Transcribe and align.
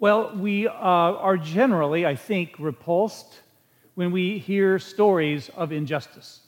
Well, 0.00 0.34
we 0.34 0.66
uh, 0.66 0.72
are 0.72 1.36
generally, 1.36 2.06
I 2.06 2.16
think, 2.16 2.54
repulsed 2.58 3.38
when 3.96 4.12
we 4.12 4.38
hear 4.38 4.78
stories 4.78 5.50
of 5.50 5.72
injustice, 5.72 6.40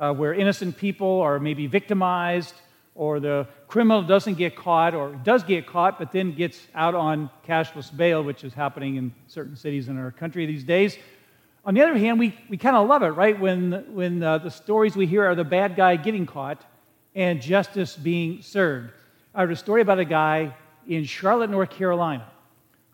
uh, 0.00 0.14
where 0.14 0.32
innocent 0.32 0.78
people 0.78 1.20
are 1.20 1.38
maybe 1.38 1.66
victimized, 1.66 2.54
or 2.94 3.20
the 3.20 3.46
criminal 3.68 4.00
doesn't 4.00 4.36
get 4.36 4.56
caught, 4.56 4.94
or 4.94 5.12
does 5.22 5.42
get 5.42 5.66
caught, 5.66 5.98
but 5.98 6.12
then 6.12 6.34
gets 6.34 6.66
out 6.74 6.94
on 6.94 7.28
cashless 7.46 7.94
bail, 7.94 8.24
which 8.24 8.42
is 8.42 8.54
happening 8.54 8.96
in 8.96 9.12
certain 9.26 9.54
cities 9.54 9.88
in 9.88 9.98
our 9.98 10.10
country 10.10 10.46
these 10.46 10.64
days. 10.64 10.96
On 11.66 11.74
the 11.74 11.82
other 11.82 11.98
hand, 11.98 12.18
we, 12.18 12.34
we 12.48 12.56
kind 12.56 12.74
of 12.74 12.88
love 12.88 13.02
it, 13.02 13.08
right? 13.08 13.38
When, 13.38 13.84
when 13.92 14.22
uh, 14.22 14.38
the 14.38 14.50
stories 14.50 14.96
we 14.96 15.04
hear 15.04 15.26
are 15.26 15.34
the 15.34 15.44
bad 15.44 15.76
guy 15.76 15.96
getting 15.96 16.24
caught 16.24 16.64
and 17.14 17.42
justice 17.42 17.96
being 17.96 18.40
served. 18.40 18.92
I 19.34 19.42
heard 19.42 19.52
a 19.52 19.56
story 19.56 19.82
about 19.82 19.98
a 19.98 20.06
guy 20.06 20.56
in 20.88 21.04
Charlotte, 21.04 21.50
North 21.50 21.68
Carolina 21.68 22.30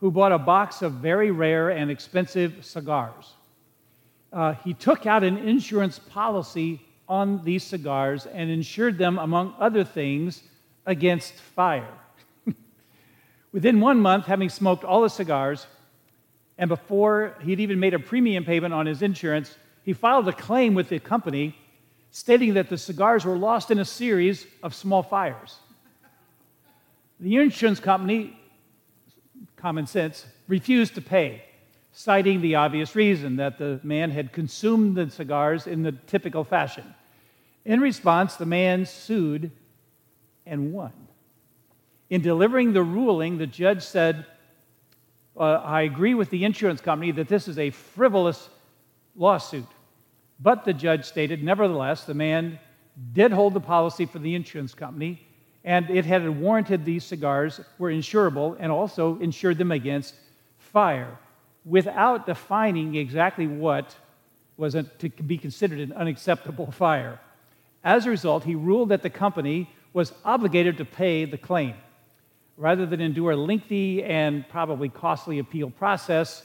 who 0.00 0.10
bought 0.10 0.32
a 0.32 0.38
box 0.38 0.82
of 0.82 0.94
very 0.94 1.30
rare 1.30 1.70
and 1.70 1.90
expensive 1.90 2.64
cigars. 2.64 3.34
Uh, 4.32 4.54
he 4.64 4.72
took 4.72 5.06
out 5.06 5.22
an 5.22 5.36
insurance 5.36 5.98
policy 5.98 6.80
on 7.08 7.44
these 7.44 7.62
cigars 7.62 8.26
and 8.26 8.50
insured 8.50 8.96
them, 8.96 9.18
among 9.18 9.54
other 9.58 9.84
things, 9.84 10.42
against 10.86 11.34
fire. 11.34 11.92
Within 13.52 13.80
one 13.80 14.00
month, 14.00 14.26
having 14.26 14.48
smoked 14.48 14.84
all 14.84 15.02
the 15.02 15.10
cigars, 15.10 15.66
and 16.56 16.68
before 16.68 17.36
he'd 17.42 17.60
even 17.60 17.80
made 17.80 17.94
a 17.94 17.98
premium 17.98 18.44
payment 18.44 18.72
on 18.72 18.86
his 18.86 19.02
insurance, 19.02 19.56
he 19.84 19.92
filed 19.92 20.28
a 20.28 20.32
claim 20.32 20.74
with 20.74 20.88
the 20.88 20.98
company 20.98 21.56
stating 22.10 22.54
that 22.54 22.68
the 22.68 22.78
cigars 22.78 23.24
were 23.24 23.36
lost 23.36 23.70
in 23.70 23.78
a 23.78 23.84
series 23.84 24.46
of 24.62 24.74
small 24.74 25.02
fires. 25.02 25.58
The 27.18 27.36
insurance 27.36 27.80
company 27.80 28.39
common 29.60 29.86
sense, 29.86 30.26
refused 30.48 30.94
to 30.94 31.02
pay, 31.02 31.44
citing 31.92 32.40
the 32.40 32.54
obvious 32.54 32.94
reason 32.94 33.36
that 33.36 33.58
the 33.58 33.80
man 33.82 34.10
had 34.10 34.32
consumed 34.32 34.96
the 34.96 35.10
cigars 35.10 35.66
in 35.66 35.82
the 35.82 35.92
typical 35.92 36.44
fashion. 36.44 36.94
In 37.64 37.80
response, 37.80 38.36
the 38.36 38.46
man 38.46 38.86
sued 38.86 39.50
and 40.46 40.72
won. 40.72 40.92
In 42.08 42.22
delivering 42.22 42.72
the 42.72 42.82
ruling, 42.82 43.38
the 43.38 43.46
judge 43.46 43.82
said, 43.82 44.26
uh, 45.36 45.42
I 45.64 45.82
agree 45.82 46.14
with 46.14 46.30
the 46.30 46.44
insurance 46.44 46.80
company 46.80 47.12
that 47.12 47.28
this 47.28 47.46
is 47.46 47.58
a 47.58 47.70
frivolous 47.70 48.48
lawsuit. 49.14 49.66
But 50.40 50.64
the 50.64 50.72
judge 50.72 51.04
stated, 51.04 51.44
nevertheless, 51.44 52.04
the 52.04 52.14
man 52.14 52.58
did 53.12 53.30
hold 53.30 53.54
the 53.54 53.60
policy 53.60 54.06
for 54.06 54.18
the 54.18 54.34
insurance 54.34 54.74
company 54.74 55.26
and 55.64 55.90
it 55.90 56.04
had 56.04 56.28
warranted 56.40 56.84
these 56.84 57.04
cigars 57.04 57.60
were 57.78 57.90
insurable 57.90 58.56
and 58.58 58.72
also 58.72 59.18
insured 59.18 59.58
them 59.58 59.72
against 59.72 60.14
fire 60.58 61.18
without 61.64 62.26
defining 62.26 62.94
exactly 62.94 63.46
what 63.46 63.94
was 64.56 64.74
to 64.74 65.08
be 65.08 65.38
considered 65.38 65.80
an 65.80 65.92
unacceptable 65.92 66.70
fire. 66.70 67.20
As 67.82 68.06
a 68.06 68.10
result, 68.10 68.44
he 68.44 68.54
ruled 68.54 68.90
that 68.90 69.02
the 69.02 69.10
company 69.10 69.70
was 69.92 70.12
obligated 70.24 70.76
to 70.78 70.84
pay 70.84 71.24
the 71.24 71.38
claim. 71.38 71.74
Rather 72.56 72.86
than 72.86 73.00
endure 73.00 73.32
a 73.32 73.36
lengthy 73.36 74.04
and 74.04 74.48
probably 74.48 74.88
costly 74.88 75.38
appeal 75.38 75.70
process, 75.70 76.44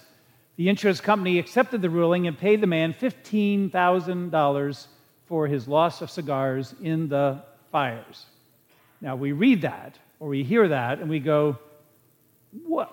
the 0.56 0.70
insurance 0.70 1.02
company 1.02 1.40
accepted 1.40 1.82
the 1.82 1.90
ruling 1.90 2.28
and 2.28 2.38
paid 2.38 2.62
the 2.62 2.68
man 2.68 2.94
$15,000 2.94 4.88
for 5.26 5.48
his 5.48 5.68
loss 5.68 6.02
of 6.02 6.10
cigars 6.10 6.74
in 6.82 7.10
the 7.10 7.42
fires. 7.72 8.26
Now, 9.06 9.16
we 9.16 9.34
read 9.34 9.62
that 9.62 10.00
or 10.20 10.30
we 10.30 10.44
hear 10.44 10.68
that 10.70 10.98
and 10.98 11.08
we 11.08 11.20
go, 11.20 11.60
what? 12.66 12.92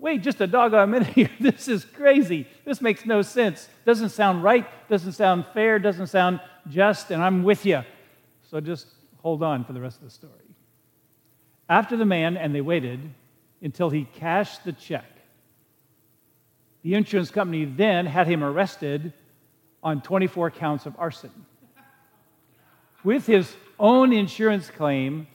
Wait 0.00 0.20
just 0.20 0.40
a 0.40 0.46
doggone 0.48 0.90
minute 0.90 1.06
here. 1.14 1.30
This 1.38 1.68
is 1.68 1.84
crazy. 1.84 2.48
This 2.64 2.80
makes 2.80 3.06
no 3.06 3.22
sense. 3.22 3.68
Doesn't 3.86 4.08
sound 4.08 4.42
right, 4.42 4.66
doesn't 4.88 5.12
sound 5.12 5.46
fair, 5.54 5.78
doesn't 5.78 6.08
sound 6.08 6.40
just, 6.68 7.12
and 7.12 7.22
I'm 7.22 7.44
with 7.44 7.64
you. 7.64 7.84
So 8.50 8.58
just 8.58 8.88
hold 9.18 9.44
on 9.44 9.64
for 9.64 9.72
the 9.72 9.80
rest 9.80 9.98
of 9.98 10.04
the 10.04 10.10
story. 10.10 10.32
After 11.68 11.96
the 11.96 12.04
man, 12.04 12.36
and 12.36 12.52
they 12.52 12.60
waited 12.60 12.98
until 13.62 13.88
he 13.88 14.08
cashed 14.16 14.64
the 14.64 14.72
check, 14.72 15.04
the 16.82 16.94
insurance 16.94 17.30
company 17.30 17.66
then 17.66 18.06
had 18.06 18.26
him 18.26 18.42
arrested 18.42 19.12
on 19.80 20.02
24 20.02 20.50
counts 20.50 20.86
of 20.86 20.96
arson. 20.98 21.30
With 23.04 23.26
his 23.26 23.54
own 23.78 24.12
insurance 24.12 24.68
claim, 24.68 25.28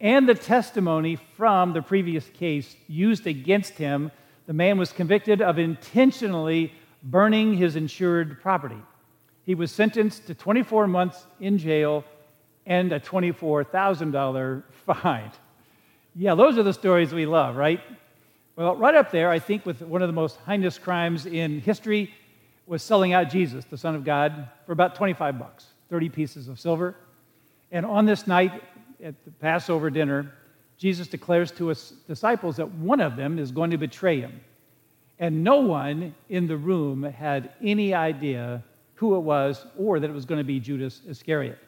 and 0.00 0.28
the 0.28 0.34
testimony 0.34 1.16
from 1.36 1.72
the 1.72 1.82
previous 1.82 2.28
case 2.30 2.76
used 2.88 3.26
against 3.26 3.74
him, 3.74 4.10
the 4.46 4.52
man 4.52 4.78
was 4.78 4.92
convicted 4.92 5.40
of 5.40 5.58
intentionally 5.58 6.72
burning 7.02 7.54
his 7.54 7.76
insured 7.76 8.40
property. 8.40 8.80
He 9.44 9.54
was 9.54 9.70
sentenced 9.70 10.26
to 10.26 10.34
24 10.34 10.86
months 10.86 11.26
in 11.40 11.58
jail 11.58 12.04
and 12.66 12.92
a 12.92 13.00
$24,000 13.00 14.62
fine. 14.86 15.30
Yeah, 16.16 16.34
those 16.34 16.58
are 16.58 16.62
the 16.62 16.72
stories 16.72 17.12
we 17.12 17.26
love, 17.26 17.56
right? 17.56 17.80
Well, 18.56 18.76
right 18.76 18.94
up 18.94 19.10
there, 19.10 19.30
I 19.30 19.38
think, 19.38 19.66
with 19.66 19.82
one 19.82 20.00
of 20.00 20.08
the 20.08 20.12
most 20.12 20.38
heinous 20.46 20.78
crimes 20.78 21.26
in 21.26 21.60
history 21.60 22.14
was 22.66 22.82
selling 22.82 23.12
out 23.12 23.28
Jesus, 23.28 23.64
the 23.64 23.76
Son 23.76 23.94
of 23.94 24.04
God, 24.04 24.48
for 24.64 24.72
about 24.72 24.94
25 24.94 25.38
bucks, 25.38 25.66
30 25.90 26.08
pieces 26.08 26.48
of 26.48 26.58
silver. 26.58 26.94
And 27.72 27.84
on 27.84 28.06
this 28.06 28.26
night, 28.26 28.62
at 29.04 29.22
the 29.26 29.30
Passover 29.30 29.90
dinner, 29.90 30.32
Jesus 30.78 31.06
declares 31.06 31.52
to 31.52 31.68
his 31.68 31.92
disciples 32.08 32.56
that 32.56 32.70
one 32.72 33.00
of 33.00 33.16
them 33.16 33.38
is 33.38 33.52
going 33.52 33.70
to 33.70 33.78
betray 33.78 34.20
him. 34.20 34.40
And 35.18 35.44
no 35.44 35.60
one 35.60 36.14
in 36.30 36.48
the 36.48 36.56
room 36.56 37.02
had 37.02 37.52
any 37.62 37.94
idea 37.94 38.64
who 38.94 39.14
it 39.16 39.20
was 39.20 39.64
or 39.78 40.00
that 40.00 40.08
it 40.08 40.12
was 40.12 40.24
going 40.24 40.38
to 40.40 40.44
be 40.44 40.58
Judas 40.58 41.02
Iscariot. 41.06 41.58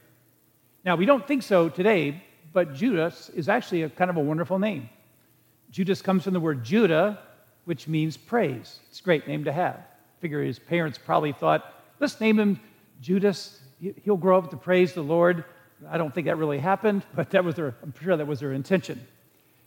Now, 0.85 0.97
we 0.97 1.05
don't 1.05 1.27
think 1.27 1.43
so 1.43 1.69
today, 1.69 2.23
but 2.53 2.75
Judas 2.75 3.29
is 3.29 3.49
actually 3.49 3.83
a 3.83 3.91
kind 3.91 4.11
of 4.11 4.17
a 4.17 4.21
wonderful 4.21 4.59
name. 4.59 4.89
Judas 5.71 6.01
comes 6.01 6.25
from 6.25 6.33
the 6.33 6.41
word 6.41 6.65
Judah, 6.65 7.19
which 7.65 7.87
means 7.87 8.17
praise. 8.17 8.81
It's 8.89 9.01
a 9.01 9.03
great 9.03 9.29
name 9.29 9.45
to 9.45 9.53
have. 9.53 9.77
I 9.77 10.21
figure 10.21 10.43
his 10.43 10.59
parents 10.59 10.99
probably 10.99 11.33
thought, 11.33 11.75
let's 12.01 12.19
name 12.21 12.39
him 12.39 12.61
Judas. 13.03 13.61
He'll 14.03 14.17
grow 14.17 14.39
up 14.39 14.51
to 14.51 14.57
praise 14.57 14.95
the 14.95 15.03
Lord. 15.03 15.45
I 15.89 15.99
don't 15.99 16.15
think 16.15 16.27
that 16.27 16.37
really 16.37 16.59
happened, 16.59 17.05
but 17.15 17.31
that 17.31 17.45
was 17.45 17.55
their, 17.55 17.75
I'm 17.83 17.93
sure 18.03 18.17
that 18.17 18.27
was 18.27 18.41
their 18.41 18.53
intention. 18.53 19.07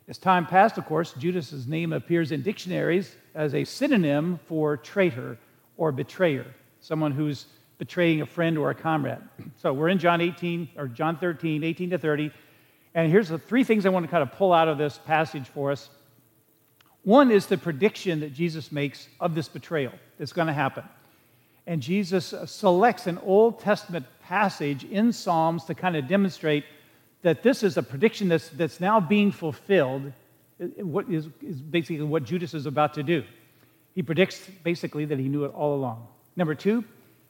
As 0.08 0.18
time 0.18 0.48
passed, 0.48 0.78
of 0.78 0.86
course, 0.86 1.14
Judas's 1.14 1.68
name 1.68 1.94
appears 1.94 2.32
in 2.32 2.42
dictionaries 2.42 3.16
as 3.36 3.54
a 3.54 3.64
synonym 3.64 4.40
for 4.48 4.76
traitor 4.76 5.38
or 5.78 5.92
betrayer, 5.92 6.48
someone 6.82 7.12
who's 7.12 7.46
betraying 7.78 8.22
a 8.22 8.26
friend 8.26 8.58
or 8.58 8.72
a 8.72 8.76
comrade. 8.76 9.20
So 9.58 9.72
we're 9.72 9.90
in 9.90 10.00
John 10.00 10.20
18 10.20 10.70
or 10.78 10.88
John 10.88 11.18
13, 11.18 11.64
18 11.64 11.92
to 11.92 11.98
30. 11.98 12.32
And 12.96 13.12
here's 13.12 13.30
the 13.30 13.38
three 13.38 13.64
things 13.64 13.86
I 13.86 13.90
want 13.90 14.06
to 14.06 14.10
kind 14.10 14.24
of 14.24 14.32
pull 14.32 14.52
out 14.52 14.68
of 14.68 14.78
this 14.78 14.98
passage 14.98 15.48
for 15.48 15.72
us. 15.72 15.90
One 17.04 17.32
is 17.32 17.46
the 17.46 17.58
prediction 17.58 18.20
that 18.22 18.34
Jesus 18.34 18.72
makes 18.72 19.08
of 19.20 19.36
this 19.36 19.48
betrayal 19.48 19.94
that's 20.18 20.34
going 20.34 20.48
to 20.48 20.54
happen. 20.54 20.84
And 21.70 21.84
Jesus 21.84 22.34
selects 22.48 23.06
an 23.06 23.20
Old 23.20 23.60
Testament 23.60 24.08
passage 24.24 24.86
in 24.86 25.14
Psalms 25.14 25.66
to 25.66 25.76
kind 25.76 25.96
of 25.96 26.08
demonstrate 26.08 26.64
that 27.22 27.44
this 27.44 27.62
is 27.62 27.78
a 27.78 27.84
prediction 27.84 28.28
that's, 28.28 28.50
that's 28.50 28.80
now 28.80 29.00
being 29.00 29.32
fulfilled, 29.32 30.12
what 30.78 31.08
is, 31.12 31.28
is 31.44 31.62
basically 31.62 32.02
what 32.02 32.24
Judas 32.24 32.56
is 32.56 32.66
about 32.66 32.96
to 32.96 33.04
do. 33.04 33.24
He 33.94 34.02
predicts 34.02 34.50
basically 34.64 35.06
that 35.06 35.20
he 35.20 35.30
knew 35.30 35.46
it 35.46 35.54
all 35.54 35.76
along. 35.76 36.08
Number 36.36 36.56
two, 36.56 36.84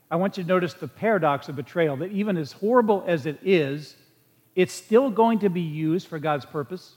I 0.09 0.16
want 0.16 0.38
you 0.38 0.44
to 0.44 0.47
notice 0.47 0.73
the 0.73 0.88
paradox 0.88 1.49
of 1.49 1.57
betrayal, 1.57 1.97
that 1.97 2.13
even 2.13 2.38
as 2.38 2.53
horrible 2.53 3.03
as 3.05 3.25
it 3.25 3.39
is, 3.44 3.97
it's 4.55 4.72
still 4.72 5.09
going 5.09 5.39
to 5.39 5.49
be 5.49 5.59
used 5.59 6.07
for 6.07 6.17
God's 6.17 6.45
purpose 6.45 6.95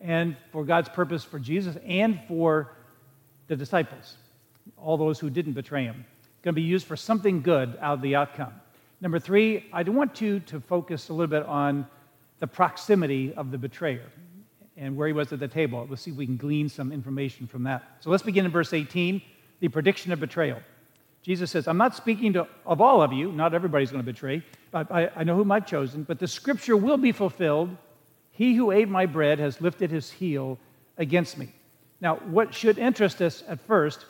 and 0.00 0.34
for 0.50 0.64
God's 0.64 0.88
purpose 0.88 1.24
for 1.24 1.38
Jesus 1.38 1.76
and 1.84 2.18
for 2.26 2.72
the 3.48 3.56
disciples, 3.56 4.16
all 4.78 4.96
those 4.96 5.20
who 5.20 5.28
didn't 5.28 5.52
betray 5.52 5.84
him. 5.84 6.06
Going 6.42 6.54
to 6.54 6.60
be 6.60 6.62
used 6.62 6.86
for 6.86 6.96
something 6.96 7.42
good 7.42 7.76
out 7.80 7.94
of 7.94 8.02
the 8.02 8.16
outcome. 8.16 8.52
Number 9.00 9.18
three, 9.18 9.66
I 9.72 9.82
want 9.82 10.20
you 10.20 10.40
to 10.40 10.60
focus 10.60 11.08
a 11.08 11.12
little 11.12 11.26
bit 11.26 11.44
on 11.46 11.86
the 12.38 12.46
proximity 12.46 13.34
of 13.34 13.50
the 13.50 13.58
betrayer 13.58 14.06
and 14.76 14.96
where 14.96 15.06
he 15.06 15.12
was 15.12 15.32
at 15.32 15.40
the 15.40 15.48
table. 15.48 15.86
Let's 15.88 16.02
see 16.02 16.10
if 16.10 16.16
we 16.16 16.26
can 16.26 16.36
glean 16.36 16.68
some 16.68 16.92
information 16.92 17.46
from 17.46 17.62
that. 17.64 17.82
So 18.00 18.10
let's 18.10 18.22
begin 18.22 18.46
in 18.46 18.50
verse 18.50 18.72
18 18.72 19.20
the 19.60 19.68
prediction 19.68 20.12
of 20.12 20.20
betrayal. 20.20 20.60
Jesus 21.22 21.50
says, 21.50 21.68
I'm 21.68 21.76
not 21.76 21.94
speaking 21.94 22.32
to, 22.32 22.46
of 22.64 22.80
all 22.80 23.02
of 23.02 23.12
you, 23.12 23.30
not 23.30 23.52
everybody's 23.52 23.90
going 23.90 24.02
to 24.02 24.10
betray. 24.10 24.42
I, 24.72 25.10
I 25.14 25.24
know 25.24 25.36
whom 25.36 25.52
I've 25.52 25.66
chosen, 25.66 26.02
but 26.04 26.18
the 26.18 26.26
scripture 26.26 26.76
will 26.76 26.96
be 26.96 27.12
fulfilled. 27.12 27.76
He 28.30 28.54
who 28.54 28.70
ate 28.70 28.88
my 28.88 29.04
bread 29.04 29.38
has 29.38 29.60
lifted 29.60 29.90
his 29.90 30.10
heel 30.10 30.58
against 30.96 31.36
me. 31.36 31.52
Now, 32.00 32.16
what 32.16 32.54
should 32.54 32.78
interest 32.78 33.20
us 33.20 33.44
at 33.46 33.60
first 33.60 34.06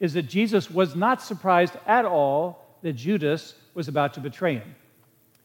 is 0.00 0.14
that 0.14 0.24
Jesus 0.24 0.70
was 0.70 0.94
not 0.94 1.22
surprised 1.22 1.74
at 1.86 2.04
all 2.04 2.64
that 2.82 2.94
Judas 2.94 3.54
was 3.74 3.88
about 3.88 4.14
to 4.14 4.20
betray 4.20 4.54
him. 4.54 4.74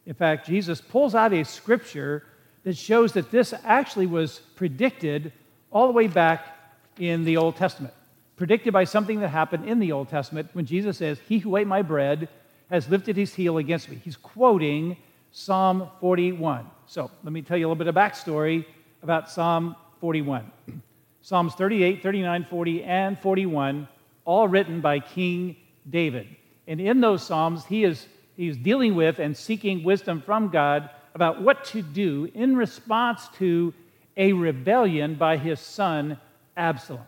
In 0.06 0.14
fact, 0.14 0.48
Jesus 0.48 0.82
pulls 0.82 1.16
out 1.16 1.34
a 1.34 1.44
scripture 1.46 2.24
that 2.64 2.76
shows 2.78 3.14
that 3.14 3.32
this 3.32 3.54
actually 3.64 4.08
was 4.08 4.40
predicted 4.56 5.32
all 5.72 5.88
the 5.88 5.94
way 5.94 6.08
back 6.08 6.58
in 6.98 7.24
the 7.24 7.38
Old 7.38 7.56
Testament. 7.56 7.94
predicted 8.36 8.72
by 8.72 8.86
something 8.86 9.20
that 9.20 9.28
happened 9.28 9.66
in 9.68 9.80
the 9.80 9.92
Old 9.92 10.08
Testament 10.08 10.50
when 10.54 10.66
Jesus 10.66 10.98
says, 10.98 11.20
He 11.28 11.40
who 11.40 11.58
ate 11.58 11.68
my 11.68 11.82
bread 11.82 12.30
has 12.70 12.88
lifted 12.88 13.18
his 13.18 13.34
heel 13.34 13.58
against 13.58 13.90
me. 13.90 14.00
He's 14.02 14.16
quoting 14.16 14.96
Psalm 15.32 15.90
41. 16.00 16.66
So 16.88 17.12
let 17.24 17.34
me 17.34 17.42
tell 17.42 17.58
you 17.58 17.66
a 17.66 17.68
little 17.68 17.76
bit 17.76 17.88
of 17.88 17.96
backstory 17.96 18.66
about 19.04 19.30
Psalm 19.30 19.76
41. 20.00 20.50
Psalms 21.22 21.54
38, 21.56 22.02
39, 22.02 22.46
40, 22.46 22.84
and 22.84 23.20
41, 23.20 23.88
all 24.30 24.48
written 24.48 24.80
by 24.80 25.00
King 25.00 25.56
David. 25.90 26.28
And 26.68 26.80
in 26.80 27.02
those 27.02 27.26
Psalms, 27.26 27.66
he 27.66 27.84
is, 27.84 28.06
he 28.38 28.48
is 28.48 28.58
dealing 28.58 28.94
with 28.94 29.18
and 29.18 29.36
seeking 29.36 29.84
wisdom 29.84 30.22
from 30.22 30.50
God 30.50 30.88
about 31.16 31.42
what 31.42 31.66
to 31.66 31.82
do 31.82 32.30
in 32.36 32.56
response 32.56 33.28
to 33.40 33.74
a 34.16 34.34
rebellion 34.34 35.16
by 35.16 35.38
his 35.38 35.60
son 35.60 36.20
Absalom. 36.56 37.08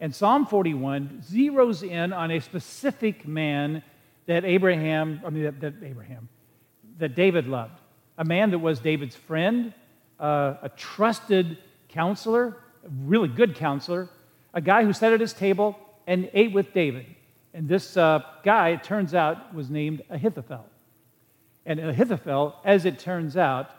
And 0.00 0.14
Psalm 0.14 0.46
41 0.46 1.22
zeroes 1.30 1.86
in 1.86 2.14
on 2.14 2.30
a 2.30 2.40
specific 2.40 3.28
man 3.28 3.82
that 4.24 4.46
Abraham, 4.46 5.20
I 5.26 5.28
mean, 5.28 5.42
that, 5.42 5.60
that 5.60 5.74
Abraham, 5.82 6.26
that 6.96 7.14
David 7.14 7.46
loved. 7.46 7.78
A 8.16 8.24
man 8.24 8.50
that 8.52 8.60
was 8.60 8.80
David's 8.80 9.14
friend, 9.14 9.74
uh, 10.18 10.54
a 10.62 10.70
trusted 10.74 11.58
counselor, 11.90 12.56
a 12.82 12.88
really 13.04 13.28
good 13.28 13.56
counselor, 13.56 14.08
a 14.54 14.62
guy 14.62 14.84
who 14.84 14.94
sat 14.94 15.12
at 15.12 15.20
his 15.20 15.34
table 15.34 15.78
and 16.06 16.30
ate 16.34 16.52
with 16.52 16.72
David. 16.72 17.06
And 17.54 17.68
this 17.68 17.96
uh, 17.96 18.20
guy, 18.44 18.70
it 18.70 18.84
turns 18.84 19.14
out, 19.14 19.54
was 19.54 19.70
named 19.70 20.02
Ahithophel. 20.10 20.66
And 21.64 21.80
Ahithophel, 21.80 22.56
as 22.64 22.84
it 22.84 22.98
turns 22.98 23.36
out, 23.36 23.70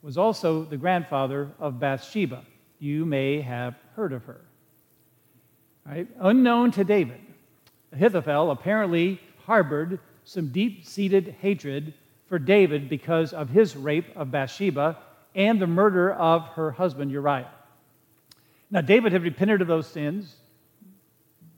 was 0.00 0.16
also 0.16 0.64
the 0.64 0.76
grandfather 0.76 1.50
of 1.58 1.80
Bathsheba. 1.80 2.44
You 2.78 3.04
may 3.04 3.40
have 3.40 3.74
heard 3.96 4.12
of 4.12 4.24
her. 4.24 4.40
Right? 5.84 6.06
Unknown 6.20 6.70
to 6.72 6.84
David, 6.84 7.20
Ahithophel 7.92 8.50
apparently 8.50 9.20
harbored 9.44 9.98
some 10.24 10.48
deep 10.48 10.84
seated 10.84 11.34
hatred 11.40 11.94
for 12.28 12.38
David 12.38 12.88
because 12.88 13.32
of 13.32 13.48
his 13.48 13.74
rape 13.74 14.14
of 14.14 14.30
Bathsheba 14.30 14.98
and 15.34 15.60
the 15.60 15.66
murder 15.66 16.12
of 16.12 16.46
her 16.48 16.70
husband 16.70 17.10
Uriah. 17.10 17.50
Now, 18.70 18.82
David 18.82 19.12
had 19.12 19.22
repented 19.22 19.62
of 19.62 19.68
those 19.68 19.86
sins, 19.86 20.36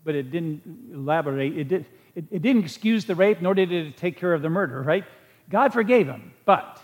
but 0.04 0.14
it 0.14 0.30
didn't 0.30 0.62
elaborate. 0.92 1.56
It, 1.56 1.68
did, 1.68 1.86
it, 2.14 2.24
it 2.30 2.42
didn't 2.42 2.64
excuse 2.64 3.04
the 3.04 3.14
rape, 3.14 3.40
nor 3.40 3.54
did 3.54 3.72
it 3.72 3.96
take 3.96 4.16
care 4.16 4.32
of 4.32 4.42
the 4.42 4.50
murder, 4.50 4.82
right? 4.82 5.04
God 5.48 5.72
forgave 5.72 6.06
him, 6.06 6.32
but 6.44 6.80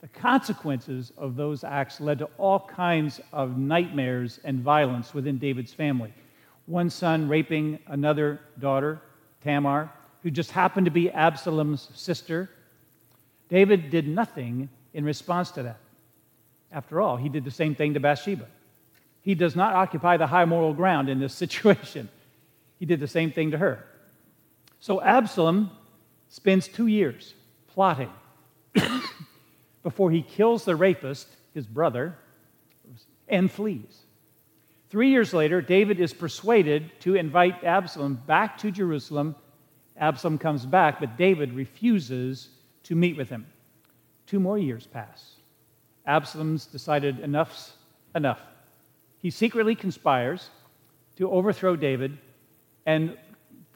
the 0.00 0.08
consequences 0.08 1.12
of 1.16 1.36
those 1.36 1.64
acts 1.64 2.00
led 2.00 2.18
to 2.18 2.28
all 2.36 2.60
kinds 2.60 3.20
of 3.32 3.56
nightmares 3.56 4.38
and 4.44 4.60
violence 4.60 5.14
within 5.14 5.38
David's 5.38 5.72
family. 5.72 6.12
One 6.66 6.90
son 6.90 7.28
raping 7.28 7.78
another 7.86 8.40
daughter, 8.58 9.00
Tamar, 9.42 9.90
who 10.22 10.30
just 10.30 10.50
happened 10.50 10.86
to 10.86 10.90
be 10.90 11.10
Absalom's 11.10 11.90
sister. 11.94 12.50
David 13.48 13.90
did 13.90 14.08
nothing 14.08 14.68
in 14.94 15.04
response 15.04 15.50
to 15.52 15.62
that. 15.62 15.78
After 16.72 17.00
all, 17.00 17.16
he 17.16 17.28
did 17.28 17.44
the 17.44 17.50
same 17.50 17.74
thing 17.74 17.94
to 17.94 18.00
Bathsheba. 18.00 18.46
He 19.22 19.34
does 19.34 19.54
not 19.54 19.74
occupy 19.74 20.16
the 20.16 20.26
high 20.26 20.44
moral 20.44 20.74
ground 20.74 21.08
in 21.08 21.18
this 21.18 21.34
situation. 21.44 22.08
He 22.78 22.86
did 22.86 23.00
the 23.00 23.08
same 23.08 23.32
thing 23.32 23.50
to 23.52 23.58
her. 23.58 23.84
So 24.80 25.00
Absalom 25.00 25.70
spends 26.28 26.68
two 26.68 26.86
years 26.86 27.34
plotting 27.68 28.10
before 29.82 30.10
he 30.10 30.22
kills 30.22 30.64
the 30.64 30.76
rapist, 30.76 31.28
his 31.54 31.66
brother, 31.66 32.16
and 33.28 33.50
flees. 33.50 34.02
Three 34.90 35.10
years 35.10 35.32
later, 35.32 35.60
David 35.60 36.00
is 36.00 36.12
persuaded 36.12 36.90
to 37.00 37.14
invite 37.14 37.64
Absalom 37.64 38.20
back 38.26 38.58
to 38.58 38.70
Jerusalem 38.70 39.34
Absalom 39.96 40.38
comes 40.38 40.66
back, 40.66 40.98
but 40.98 41.16
David 41.16 41.52
refuses 41.52 42.48
to 42.84 42.94
meet 42.94 43.16
with 43.16 43.28
him. 43.28 43.46
Two 44.26 44.40
more 44.40 44.58
years 44.58 44.86
pass. 44.86 45.34
Absalom's 46.06 46.66
decided 46.66 47.20
enough's 47.20 47.74
enough. 48.14 48.40
He 49.20 49.30
secretly 49.30 49.74
conspires 49.74 50.50
to 51.16 51.30
overthrow 51.30 51.76
David 51.76 52.18
and 52.86 53.16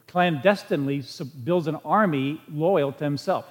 clandestinely 0.07 1.03
builds 1.43 1.67
an 1.67 1.75
army 1.85 2.41
loyal 2.51 2.91
to 2.91 3.03
himself. 3.03 3.45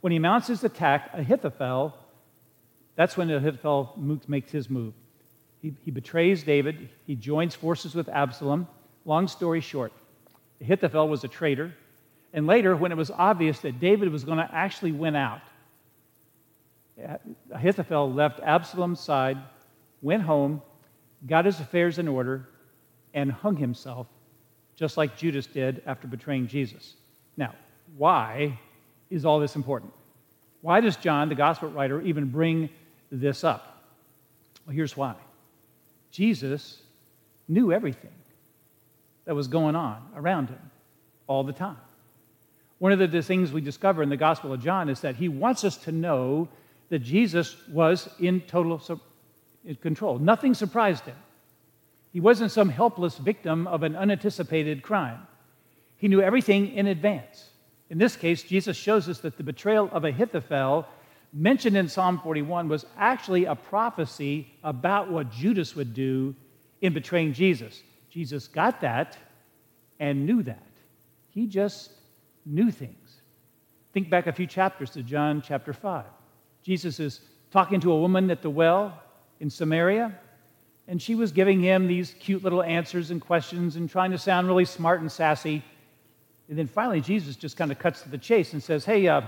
When 0.00 0.12
he 0.12 0.18
mounts 0.18 0.48
his 0.48 0.64
attack, 0.64 1.10
Ahithophel, 1.12 1.94
that's 2.96 3.16
when 3.16 3.30
Ahithophel 3.30 3.94
makes 4.26 4.50
his 4.50 4.70
move. 4.70 4.94
He, 5.60 5.74
he 5.82 5.90
betrays 5.90 6.42
David, 6.42 6.88
he 7.06 7.16
joins 7.16 7.54
forces 7.54 7.94
with 7.94 8.08
Absalom. 8.08 8.68
Long 9.06 9.28
story 9.28 9.60
short, 9.60 9.92
Ahithophel 10.60 11.08
was 11.08 11.24
a 11.24 11.28
traitor. 11.28 11.74
And 12.32 12.46
later, 12.46 12.74
when 12.74 12.90
it 12.90 12.96
was 12.96 13.10
obvious 13.10 13.60
that 13.60 13.78
David 13.78 14.10
was 14.10 14.24
going 14.24 14.38
to 14.38 14.48
actually 14.52 14.92
win 14.92 15.14
out, 15.14 15.40
Ahithophel 17.52 18.12
left 18.12 18.40
Absalom's 18.40 19.00
side, 19.00 19.38
went 20.02 20.22
home, 20.22 20.62
got 21.26 21.44
his 21.44 21.58
affairs 21.60 21.98
in 21.98 22.08
order, 22.08 22.48
and 23.12 23.30
hung 23.30 23.56
himself, 23.56 24.06
just 24.76 24.96
like 24.96 25.16
Judas 25.16 25.46
did 25.46 25.82
after 25.86 26.06
betraying 26.06 26.46
Jesus. 26.46 26.94
Now, 27.36 27.54
why 27.96 28.58
is 29.10 29.24
all 29.24 29.38
this 29.38 29.56
important? 29.56 29.92
Why 30.60 30.80
does 30.80 30.96
John, 30.96 31.28
the 31.28 31.34
gospel 31.34 31.68
writer, 31.68 32.00
even 32.02 32.30
bring 32.30 32.70
this 33.10 33.44
up? 33.44 33.82
Well, 34.66 34.74
here's 34.74 34.96
why 34.96 35.14
Jesus 36.10 36.80
knew 37.48 37.72
everything 37.72 38.12
that 39.24 39.34
was 39.34 39.48
going 39.48 39.76
on 39.76 40.02
around 40.16 40.48
him 40.48 40.70
all 41.26 41.44
the 41.44 41.52
time. 41.52 41.76
One 42.78 42.92
of 42.92 43.10
the 43.10 43.22
things 43.22 43.52
we 43.52 43.60
discover 43.60 44.02
in 44.02 44.08
the 44.08 44.16
Gospel 44.16 44.52
of 44.52 44.62
John 44.62 44.88
is 44.88 45.00
that 45.00 45.16
he 45.16 45.28
wants 45.28 45.64
us 45.64 45.76
to 45.78 45.92
know 45.92 46.48
that 46.90 46.98
Jesus 46.98 47.56
was 47.68 48.08
in 48.18 48.40
total 48.42 48.80
control. 49.80 50.18
Nothing 50.18 50.54
surprised 50.54 51.04
him. 51.04 51.16
He 52.14 52.20
wasn't 52.20 52.52
some 52.52 52.68
helpless 52.68 53.18
victim 53.18 53.66
of 53.66 53.82
an 53.82 53.96
unanticipated 53.96 54.84
crime. 54.84 55.26
He 55.96 56.06
knew 56.06 56.22
everything 56.22 56.72
in 56.72 56.86
advance. 56.86 57.50
In 57.90 57.98
this 57.98 58.14
case, 58.14 58.44
Jesus 58.44 58.76
shows 58.76 59.08
us 59.08 59.18
that 59.18 59.36
the 59.36 59.42
betrayal 59.42 59.90
of 59.90 60.04
Ahithophel, 60.04 60.86
mentioned 61.32 61.76
in 61.76 61.88
Psalm 61.88 62.20
41, 62.20 62.68
was 62.68 62.86
actually 62.96 63.46
a 63.46 63.56
prophecy 63.56 64.46
about 64.62 65.10
what 65.10 65.32
Judas 65.32 65.74
would 65.74 65.92
do 65.92 66.36
in 66.82 66.94
betraying 66.94 67.32
Jesus. 67.32 67.82
Jesus 68.10 68.46
got 68.46 68.80
that 68.82 69.18
and 69.98 70.24
knew 70.24 70.44
that. 70.44 70.68
He 71.30 71.48
just 71.48 71.90
knew 72.46 72.70
things. 72.70 73.22
Think 73.92 74.08
back 74.08 74.28
a 74.28 74.32
few 74.32 74.46
chapters 74.46 74.90
to 74.90 75.02
John 75.02 75.42
chapter 75.44 75.72
5. 75.72 76.04
Jesus 76.62 77.00
is 77.00 77.22
talking 77.50 77.80
to 77.80 77.90
a 77.90 78.00
woman 78.00 78.30
at 78.30 78.40
the 78.40 78.50
well 78.50 79.02
in 79.40 79.50
Samaria, 79.50 80.16
and 80.86 81.00
she 81.00 81.14
was 81.14 81.32
giving 81.32 81.60
him 81.60 81.86
these 81.86 82.14
cute 82.20 82.42
little 82.42 82.62
answers 82.62 83.10
and 83.10 83.20
questions 83.20 83.76
and 83.76 83.88
trying 83.88 84.10
to 84.10 84.18
sound 84.18 84.46
really 84.46 84.64
smart 84.64 85.00
and 85.00 85.10
sassy. 85.10 85.62
And 86.48 86.58
then 86.58 86.66
finally, 86.66 87.00
Jesus 87.00 87.36
just 87.36 87.56
kind 87.56 87.72
of 87.72 87.78
cuts 87.78 88.02
to 88.02 88.08
the 88.08 88.18
chase 88.18 88.52
and 88.52 88.62
says, 88.62 88.84
Hey, 88.84 89.08
uh, 89.08 89.22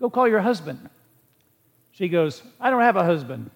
go 0.00 0.08
call 0.08 0.26
your 0.26 0.40
husband. 0.40 0.88
She 1.92 2.08
goes, 2.08 2.42
I 2.58 2.70
don't 2.70 2.80
have 2.80 2.96
a 2.96 3.04
husband. 3.04 3.50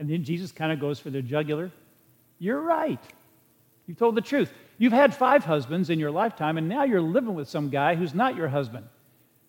And 0.00 0.10
then 0.10 0.24
Jesus 0.24 0.50
kind 0.50 0.72
of 0.72 0.80
goes 0.80 0.98
for 0.98 1.10
the 1.10 1.22
jugular. 1.22 1.70
You're 2.40 2.60
right. 2.60 3.00
You 3.86 3.94
told 3.94 4.16
the 4.16 4.20
truth. 4.20 4.52
You've 4.78 4.92
had 4.92 5.14
five 5.14 5.44
husbands 5.44 5.90
in 5.90 6.00
your 6.00 6.10
lifetime, 6.10 6.58
and 6.58 6.68
now 6.68 6.82
you're 6.82 7.00
living 7.00 7.34
with 7.34 7.48
some 7.48 7.70
guy 7.70 7.94
who's 7.94 8.14
not 8.14 8.34
your 8.34 8.48
husband. 8.48 8.86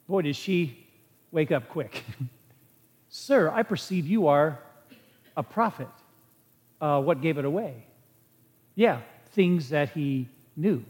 Boy, 0.07 0.21
does 0.21 0.35
she 0.35 0.85
wake 1.31 1.51
up 1.51 1.67
quick. 1.67 2.03
Sir, 3.09 3.50
I 3.50 3.63
perceive 3.63 4.07
you 4.07 4.27
are 4.27 4.59
a 5.35 5.43
prophet. 5.43 5.89
Uh, 6.83 6.99
what 6.99 7.21
gave 7.21 7.37
it 7.37 7.45
away? 7.45 7.73
Yeah, 8.75 8.99
things 9.31 9.69
that 9.69 9.91
he 9.91 10.27
knew. 10.57 10.83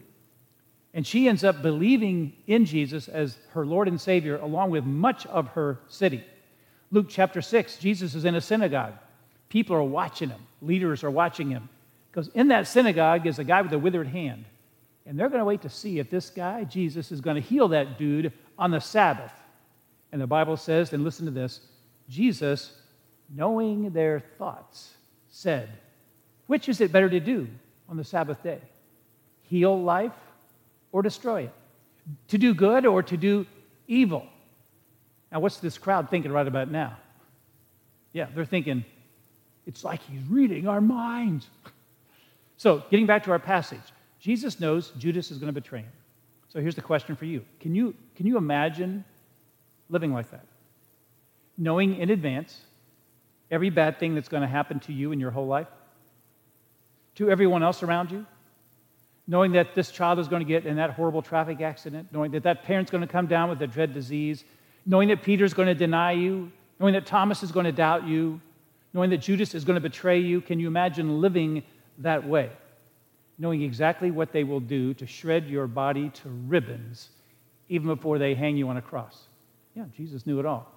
And 0.91 1.05
she 1.05 1.27
ends 1.27 1.43
up 1.43 1.61
believing 1.61 2.33
in 2.47 2.65
Jesus 2.65 3.07
as 3.07 3.37
her 3.51 3.63
Lord 3.63 3.87
and 3.87 4.01
Savior, 4.01 4.37
along 4.37 4.71
with 4.71 4.85
much 4.85 5.27
of 5.27 5.49
her 5.49 5.77
city. 5.87 6.23
Luke 6.89 7.05
chapter 7.09 7.43
6, 7.43 7.77
Jesus 7.77 8.15
is 8.15 8.25
in 8.25 8.33
a 8.33 8.41
synagogue. 8.41 8.95
People 9.49 9.75
are 9.75 9.83
watching 9.83 10.29
him, 10.29 10.41
leaders 10.63 11.03
are 11.03 11.11
watching 11.11 11.51
him. 11.51 11.69
Because 12.09 12.27
in 12.29 12.47
that 12.47 12.65
synagogue 12.65 13.27
is 13.27 13.37
a 13.37 13.43
guy 13.43 13.61
with 13.61 13.71
a 13.73 13.77
withered 13.77 14.07
hand. 14.07 14.45
And 15.05 15.19
they're 15.19 15.29
going 15.29 15.41
to 15.41 15.45
wait 15.45 15.61
to 15.61 15.69
see 15.69 15.99
if 15.99 16.09
this 16.09 16.31
guy, 16.31 16.63
Jesus, 16.63 17.11
is 17.11 17.21
going 17.21 17.35
to 17.35 17.41
heal 17.41 17.67
that 17.67 17.99
dude 17.99 18.33
on 18.57 18.71
the 18.71 18.79
Sabbath. 18.79 19.31
And 20.11 20.19
the 20.19 20.25
Bible 20.25 20.57
says, 20.57 20.91
and 20.91 21.03
listen 21.03 21.27
to 21.27 21.31
this 21.31 21.59
Jesus, 22.09 22.71
knowing 23.29 23.91
their 23.91 24.19
thoughts, 24.39 24.95
said, 25.29 25.69
Which 26.53 26.69
is 26.69 26.81
it 26.81 26.91
better 26.91 27.09
to 27.09 27.19
do 27.19 27.47
on 27.89 27.97
the 27.97 28.03
Sabbath 28.03 28.43
day? 28.43 28.59
Heal 29.41 29.81
life 29.81 30.11
or 30.91 31.01
destroy 31.01 31.45
it? 31.45 31.53
To 32.27 32.37
do 32.37 32.53
good 32.53 32.85
or 32.85 33.01
to 33.01 33.17
do 33.17 33.47
evil? 33.87 34.27
Now, 35.31 35.39
what's 35.39 35.57
this 35.57 35.79
crowd 35.79 36.11
thinking 36.11 36.31
right 36.31 36.47
about 36.47 36.69
now? 36.69 36.97
Yeah, 38.11 38.27
they're 38.35 38.45
thinking, 38.45 38.85
it's 39.65 39.83
like 39.83 39.99
he's 40.03 40.21
reading 40.29 40.67
our 40.67 40.79
minds. 40.79 41.47
So, 42.57 42.83
getting 42.91 43.07
back 43.07 43.23
to 43.23 43.31
our 43.31 43.39
passage, 43.39 43.91
Jesus 44.19 44.59
knows 44.59 44.91
Judas 44.95 45.31
is 45.31 45.39
going 45.39 45.51
to 45.51 45.59
betray 45.59 45.79
him. 45.79 45.91
So, 46.49 46.61
here's 46.61 46.75
the 46.75 46.83
question 46.83 47.15
for 47.15 47.25
you 47.25 47.43
Can 47.61 47.73
you, 47.73 47.95
can 48.15 48.27
you 48.27 48.37
imagine 48.37 49.05
living 49.89 50.13
like 50.13 50.29
that? 50.29 50.45
Knowing 51.57 51.97
in 51.97 52.11
advance 52.11 52.61
every 53.49 53.71
bad 53.71 53.97
thing 53.97 54.13
that's 54.13 54.29
going 54.29 54.41
to 54.41 54.47
happen 54.47 54.79
to 54.81 54.93
you 54.93 55.13
in 55.13 55.19
your 55.19 55.31
whole 55.31 55.47
life, 55.47 55.65
to 57.15 57.29
everyone 57.29 57.63
else 57.63 57.83
around 57.83 58.11
you, 58.11 58.25
knowing 59.27 59.53
that 59.53 59.75
this 59.75 59.91
child 59.91 60.19
is 60.19 60.27
going 60.27 60.41
to 60.41 60.47
get 60.47 60.65
in 60.65 60.75
that 60.77 60.91
horrible 60.91 61.21
traffic 61.21 61.61
accident, 61.61 62.07
knowing 62.11 62.31
that 62.31 62.43
that 62.43 62.63
parent's 62.63 62.91
going 62.91 63.01
to 63.01 63.07
come 63.07 63.27
down 63.27 63.49
with 63.49 63.61
a 63.61 63.67
dread 63.67 63.93
disease, 63.93 64.43
knowing 64.85 65.07
that 65.07 65.23
Peter's 65.23 65.53
going 65.53 65.67
to 65.67 65.75
deny 65.75 66.11
you, 66.11 66.51
knowing 66.79 66.93
that 66.93 67.05
Thomas 67.05 67.43
is 67.43 67.51
going 67.51 67.65
to 67.65 67.71
doubt 67.71 68.07
you, 68.07 68.41
knowing 68.93 69.09
that 69.09 69.19
Judas 69.19 69.55
is 69.55 69.63
going 69.63 69.75
to 69.75 69.81
betray 69.81 70.19
you. 70.19 70.41
Can 70.41 70.59
you 70.59 70.67
imagine 70.67 71.21
living 71.21 71.63
that 71.99 72.27
way? 72.27 72.51
Knowing 73.37 73.61
exactly 73.61 74.11
what 74.11 74.31
they 74.31 74.43
will 74.43 74.59
do 74.59 74.93
to 74.95 75.07
shred 75.07 75.47
your 75.47 75.67
body 75.67 76.09
to 76.09 76.29
ribbons 76.29 77.09
even 77.69 77.87
before 77.87 78.19
they 78.19 78.35
hang 78.35 78.57
you 78.57 78.69
on 78.69 78.77
a 78.77 78.81
cross. 78.81 79.23
Yeah, 79.75 79.85
Jesus 79.95 80.27
knew 80.27 80.39
it 80.39 80.45
all. 80.45 80.71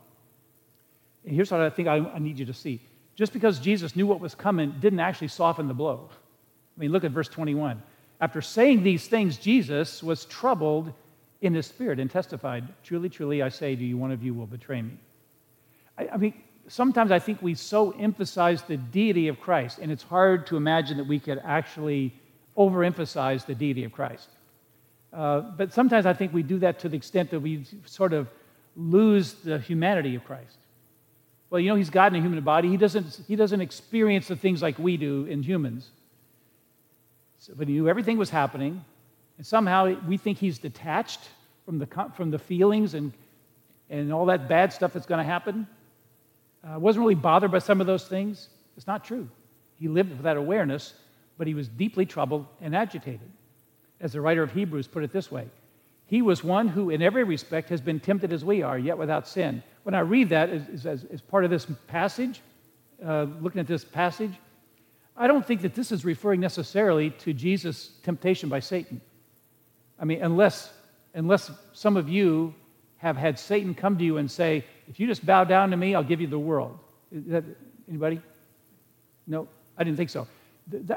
And 1.24 1.34
here's 1.34 1.50
what 1.50 1.60
I 1.60 1.68
think 1.68 1.88
I, 1.88 1.96
I 1.96 2.18
need 2.18 2.38
you 2.38 2.46
to 2.46 2.54
see. 2.54 2.80
Just 3.14 3.32
because 3.32 3.58
Jesus 3.58 3.96
knew 3.96 4.06
what 4.06 4.20
was 4.20 4.34
coming 4.34 4.74
didn't 4.80 5.00
actually 5.00 5.28
soften 5.28 5.68
the 5.68 5.74
blow. 5.74 6.08
I 6.76 6.80
mean, 6.80 6.92
look 6.92 7.04
at 7.04 7.10
verse 7.10 7.28
21. 7.28 7.82
After 8.20 8.40
saying 8.40 8.82
these 8.82 9.08
things, 9.08 9.36
Jesus 9.36 10.02
was 10.02 10.24
troubled 10.24 10.92
in 11.40 11.54
his 11.54 11.66
spirit 11.66 12.00
and 12.00 12.10
testified, 12.10 12.64
Truly, 12.82 13.08
truly, 13.08 13.42
I 13.42 13.48
say 13.48 13.76
to 13.76 13.84
you, 13.84 13.96
one 13.96 14.10
of 14.10 14.22
you 14.22 14.34
will 14.34 14.46
betray 14.46 14.82
me. 14.82 14.92
I, 15.98 16.08
I 16.08 16.16
mean, 16.16 16.34
sometimes 16.68 17.10
I 17.10 17.18
think 17.18 17.42
we 17.42 17.54
so 17.54 17.92
emphasize 17.92 18.62
the 18.62 18.76
deity 18.76 19.28
of 19.28 19.40
Christ, 19.40 19.78
and 19.78 19.92
it's 19.92 20.02
hard 20.02 20.46
to 20.48 20.56
imagine 20.56 20.96
that 20.96 21.06
we 21.06 21.18
could 21.18 21.40
actually 21.44 22.14
overemphasize 22.56 23.44
the 23.46 23.54
deity 23.54 23.84
of 23.84 23.92
Christ. 23.92 24.28
Uh, 25.12 25.40
but 25.40 25.72
sometimes 25.72 26.06
I 26.06 26.12
think 26.12 26.32
we 26.32 26.42
do 26.42 26.58
that 26.58 26.78
to 26.80 26.88
the 26.88 26.96
extent 26.96 27.30
that 27.30 27.40
we 27.40 27.64
sort 27.84 28.12
of 28.12 28.28
lose 28.76 29.34
the 29.34 29.58
humanity 29.58 30.14
of 30.14 30.24
Christ. 30.24 30.58
Well, 31.48 31.60
you 31.60 31.68
know, 31.68 31.76
he's 31.76 31.90
God 31.90 32.12
in 32.12 32.18
a 32.18 32.22
human 32.22 32.42
body. 32.42 32.68
He 32.68 32.76
doesn't, 32.76 33.20
he 33.26 33.36
doesn't 33.36 33.60
experience 33.60 34.28
the 34.28 34.36
things 34.36 34.62
like 34.62 34.78
we 34.78 34.96
do 34.96 35.24
in 35.26 35.42
humans. 35.42 35.90
But 37.54 37.68
he 37.68 37.74
knew 37.74 37.88
everything 37.88 38.18
was 38.18 38.30
happening, 38.30 38.84
and 39.36 39.46
somehow 39.46 39.94
we 40.06 40.16
think 40.16 40.38
he's 40.38 40.58
detached 40.58 41.20
from 41.64 41.78
the, 41.78 41.86
from 42.16 42.30
the 42.30 42.38
feelings 42.38 42.94
and, 42.94 43.12
and 43.90 44.12
all 44.12 44.26
that 44.26 44.48
bad 44.48 44.72
stuff 44.72 44.92
that's 44.92 45.06
going 45.06 45.18
to 45.18 45.24
happen. 45.24 45.66
Uh, 46.64 46.78
wasn't 46.78 47.02
really 47.02 47.14
bothered 47.14 47.50
by 47.50 47.58
some 47.58 47.80
of 47.80 47.86
those 47.86 48.08
things. 48.08 48.48
It's 48.76 48.86
not 48.86 49.04
true. 49.04 49.28
He 49.78 49.88
lived 49.88 50.10
with 50.10 50.22
that 50.22 50.36
awareness, 50.36 50.94
but 51.38 51.46
he 51.46 51.54
was 51.54 51.68
deeply 51.68 52.06
troubled 52.06 52.46
and 52.60 52.74
agitated. 52.74 53.30
As 54.00 54.12
the 54.12 54.20
writer 54.20 54.42
of 54.42 54.52
Hebrews 54.52 54.88
put 54.88 55.04
it 55.04 55.12
this 55.12 55.30
way 55.30 55.46
He 56.06 56.22
was 56.22 56.44
one 56.44 56.68
who, 56.68 56.90
in 56.90 57.02
every 57.02 57.24
respect, 57.24 57.68
has 57.70 57.80
been 57.80 58.00
tempted 58.00 58.32
as 58.32 58.44
we 58.44 58.62
are, 58.62 58.78
yet 58.78 58.98
without 58.98 59.28
sin. 59.28 59.62
When 59.84 59.94
I 59.94 60.00
read 60.00 60.30
that 60.30 60.50
as, 60.50 60.86
as, 60.86 61.04
as 61.04 61.20
part 61.20 61.44
of 61.44 61.50
this 61.50 61.66
passage, 61.86 62.40
uh, 63.04 63.26
looking 63.40 63.60
at 63.60 63.66
this 63.66 63.84
passage, 63.84 64.32
I 65.16 65.26
don't 65.26 65.44
think 65.44 65.62
that 65.62 65.74
this 65.74 65.92
is 65.92 66.04
referring 66.04 66.40
necessarily 66.40 67.10
to 67.10 67.32
Jesus' 67.32 67.90
temptation 68.02 68.48
by 68.48 68.60
Satan. 68.60 69.00
I 69.98 70.04
mean, 70.04 70.22
unless, 70.22 70.70
unless 71.14 71.50
some 71.72 71.96
of 71.96 72.08
you 72.08 72.54
have 72.98 73.16
had 73.16 73.38
Satan 73.38 73.74
come 73.74 73.96
to 73.98 74.04
you 74.04 74.18
and 74.18 74.30
say, 74.30 74.64
if 74.88 75.00
you 75.00 75.06
just 75.06 75.24
bow 75.24 75.44
down 75.44 75.70
to 75.70 75.76
me, 75.76 75.94
I'll 75.94 76.04
give 76.04 76.20
you 76.20 76.26
the 76.26 76.38
world. 76.38 76.78
That 77.12 77.44
anybody? 77.88 78.20
No, 79.26 79.48
I 79.76 79.84
didn't 79.84 79.96
think 79.96 80.10
so. 80.10 80.26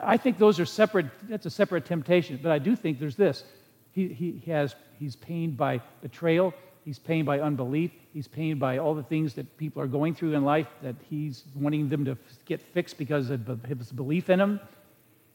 I 0.02 0.18
think 0.18 0.38
those 0.38 0.60
are 0.60 0.66
separate, 0.66 1.08
that's 1.30 1.46
a 1.46 1.50
separate 1.50 1.86
temptation. 1.86 2.40
But 2.42 2.52
I 2.52 2.60
do 2.60 2.76
think 2.76 3.00
there's 3.00 3.16
this. 3.16 3.44
He, 3.92 4.08
he 4.08 4.52
has, 4.52 4.76
he's 4.98 5.16
pained 5.16 5.58
by 5.58 5.82
betrayal. 6.02 6.54
He's 6.90 6.98
pained 6.98 7.28
by 7.28 7.40
unbelief. 7.40 7.92
He's 8.16 8.28
pained 8.28 8.60
by 8.60 8.80
all 8.80 8.96
the 8.96 9.04
things 9.04 9.36
that 9.36 9.58
people 9.58 9.80
are 9.80 9.86
going 9.86 10.16
through 10.16 10.34
in 10.34 10.44
life 10.44 10.66
that 10.82 10.96
he's 11.08 11.44
wanting 11.54 11.88
them 11.88 12.04
to 12.06 12.18
get 12.46 12.60
fixed 12.74 12.98
because 12.98 13.30
of 13.30 13.64
his 13.64 13.92
belief 13.92 14.28
in 14.32 14.40
him. 14.40 14.60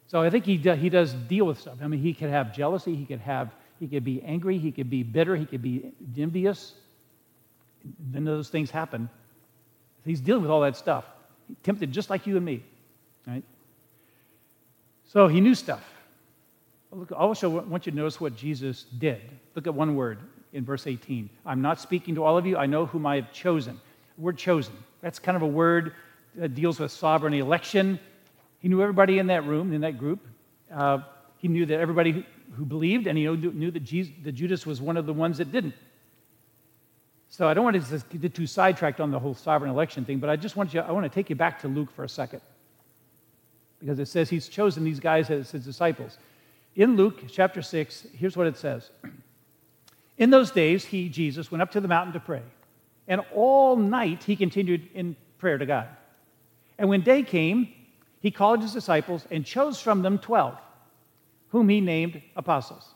So 0.09 0.21
I 0.21 0.31
think 0.31 0.47
he, 0.47 0.57
do, 0.57 0.73
he 0.73 0.89
does 0.89 1.13
deal 1.13 1.45
with 1.45 1.61
stuff. 1.61 1.77
I 1.81 1.87
mean, 1.87 2.01
he 2.01 2.13
could 2.13 2.31
have 2.31 2.53
jealousy. 2.53 2.97
He 2.97 3.07
could 3.07 3.21
have 3.21 3.53
he 3.79 3.87
could 3.87 4.03
be 4.03 4.21
angry. 4.23 4.59
He 4.59 4.73
could 4.73 4.91
be 4.91 5.05
bitter. 5.05 5.37
He 5.37 5.47
could 5.47 5.63
be 5.63 5.93
envious. 6.17 6.73
None 8.13 8.27
of 8.27 8.37
those 8.37 8.49
things 8.49 8.73
happen. 8.73 9.09
He's 10.05 10.21
dealing 10.21 10.43
with 10.43 10.51
all 10.51 10.63
that 10.63 10.77
stuff. 10.77 11.05
He 11.47 11.55
tempted 11.63 11.93
just 11.93 12.11
like 12.11 12.27
you 12.27 12.37
and 12.37 12.45
me, 12.45 12.65
right? 13.29 13.45
So 15.05 15.29
he 15.29 15.41
knew 15.41 15.55
stuff. 15.55 15.85
I 16.93 17.15
also 17.15 17.49
want 17.49 17.87
you 17.87 17.93
to 17.93 17.97
notice 17.97 18.21
what 18.21 18.35
Jesus 18.35 18.87
did. 18.99 19.21
Look 19.55 19.69
at 19.69 19.75
one 19.75 19.95
word 19.95 20.19
in 20.55 20.65
verse 20.65 20.87
18. 20.87 21.29
I'm 21.45 21.61
not 21.61 21.81
speaking 21.81 22.15
to 22.15 22.25
all 22.25 22.39
of 22.39 22.47
you. 22.47 22.57
I 22.57 22.65
know 22.65 22.87
whom 22.87 23.05
I 23.05 23.17
have 23.17 23.33
chosen. 23.33 23.79
The 24.17 24.23
word 24.23 24.39
chosen. 24.39 24.73
That's 25.03 25.19
kind 25.19 25.37
of 25.37 25.43
a 25.43 25.47
word 25.47 25.93
that 26.37 26.55
deals 26.55 26.81
with 26.81 26.93
sovereign 26.93 27.35
election. 27.35 27.99
He 28.61 28.69
knew 28.69 28.81
everybody 28.81 29.19
in 29.19 29.27
that 29.27 29.45
room, 29.45 29.73
in 29.73 29.83
that 29.83 29.99
group. 29.99 30.21
Uh, 30.73 31.01
he 31.37 31.49
knew 31.49 31.67
that 31.67 31.79
everybody 31.79 32.25
who 32.53 32.65
believed, 32.65 33.07
and 33.07 33.19
he 33.19 33.27
knew 33.27 33.71
that, 33.71 33.81
Jesus, 33.81 34.15
that 34.23 34.33
Judas 34.33 34.65
was 34.65 34.81
one 34.81 34.97
of 34.97 35.07
the 35.07 35.13
ones 35.13 35.39
that 35.39 35.53
didn't. 35.53 35.75
So 37.29 37.49
I 37.49 37.55
don't 37.55 37.65
want 37.65 37.85
to 37.85 38.19
get 38.19 38.33
too 38.33 38.47
sidetracked 38.47 39.01
on 39.01 39.11
the 39.11 39.19
whole 39.19 39.35
sovereign 39.35 39.71
election 39.71 40.05
thing, 40.05 40.19
but 40.19 40.31
I 40.31 40.37
just 40.37 40.57
want 40.57 40.73
you, 40.73 40.81
I 40.81 40.93
want 40.93 41.05
to 41.05 41.11
take 41.11 41.29
you 41.29 41.37
back 41.37 41.61
to 41.63 41.69
Luke 41.69 41.91
for 41.91 42.05
a 42.05 42.09
second. 42.09 42.41
Because 43.81 43.99
it 43.99 44.07
says 44.07 44.31
he's 44.31 44.49
chosen 44.49 44.85
these 44.85 45.01
guys 45.01 45.29
as 45.31 45.51
his 45.51 45.65
disciples. 45.65 46.17
In 46.77 46.97
Luke 46.97 47.25
chapter 47.29 47.61
6, 47.61 48.07
here's 48.17 48.37
what 48.37 48.47
it 48.47 48.57
says. 48.57 48.91
In 50.19 50.31
those 50.31 50.51
days, 50.51 50.85
he, 50.85 51.09
Jesus, 51.09 51.51
went 51.51 51.63
up 51.63 51.73
to 51.73 51.81
the 51.81 51.89
mountain 51.89 52.13
to 52.13 52.21
pray. 52.21 52.43
And 53.09 53.21
all 53.35 53.77
night 53.77 54.23
he 54.23 54.37
continued 54.37 54.89
in 54.95 55.17
prayer 55.39 55.59
to 55.59 55.67
God. 55.67 55.89
And 56.79 56.89
when 56.89 57.03
day 57.03 57.23
came, 57.23 57.69
he 58.21 58.31
called 58.31 58.63
his 58.63 58.73
disciples 58.73 59.27
and 59.31 59.45
chose 59.45 59.81
from 59.81 60.03
them 60.03 60.19
12, 60.19 60.57
whom 61.49 61.69
he 61.69 61.81
named 61.81 62.23
apostles 62.37 62.89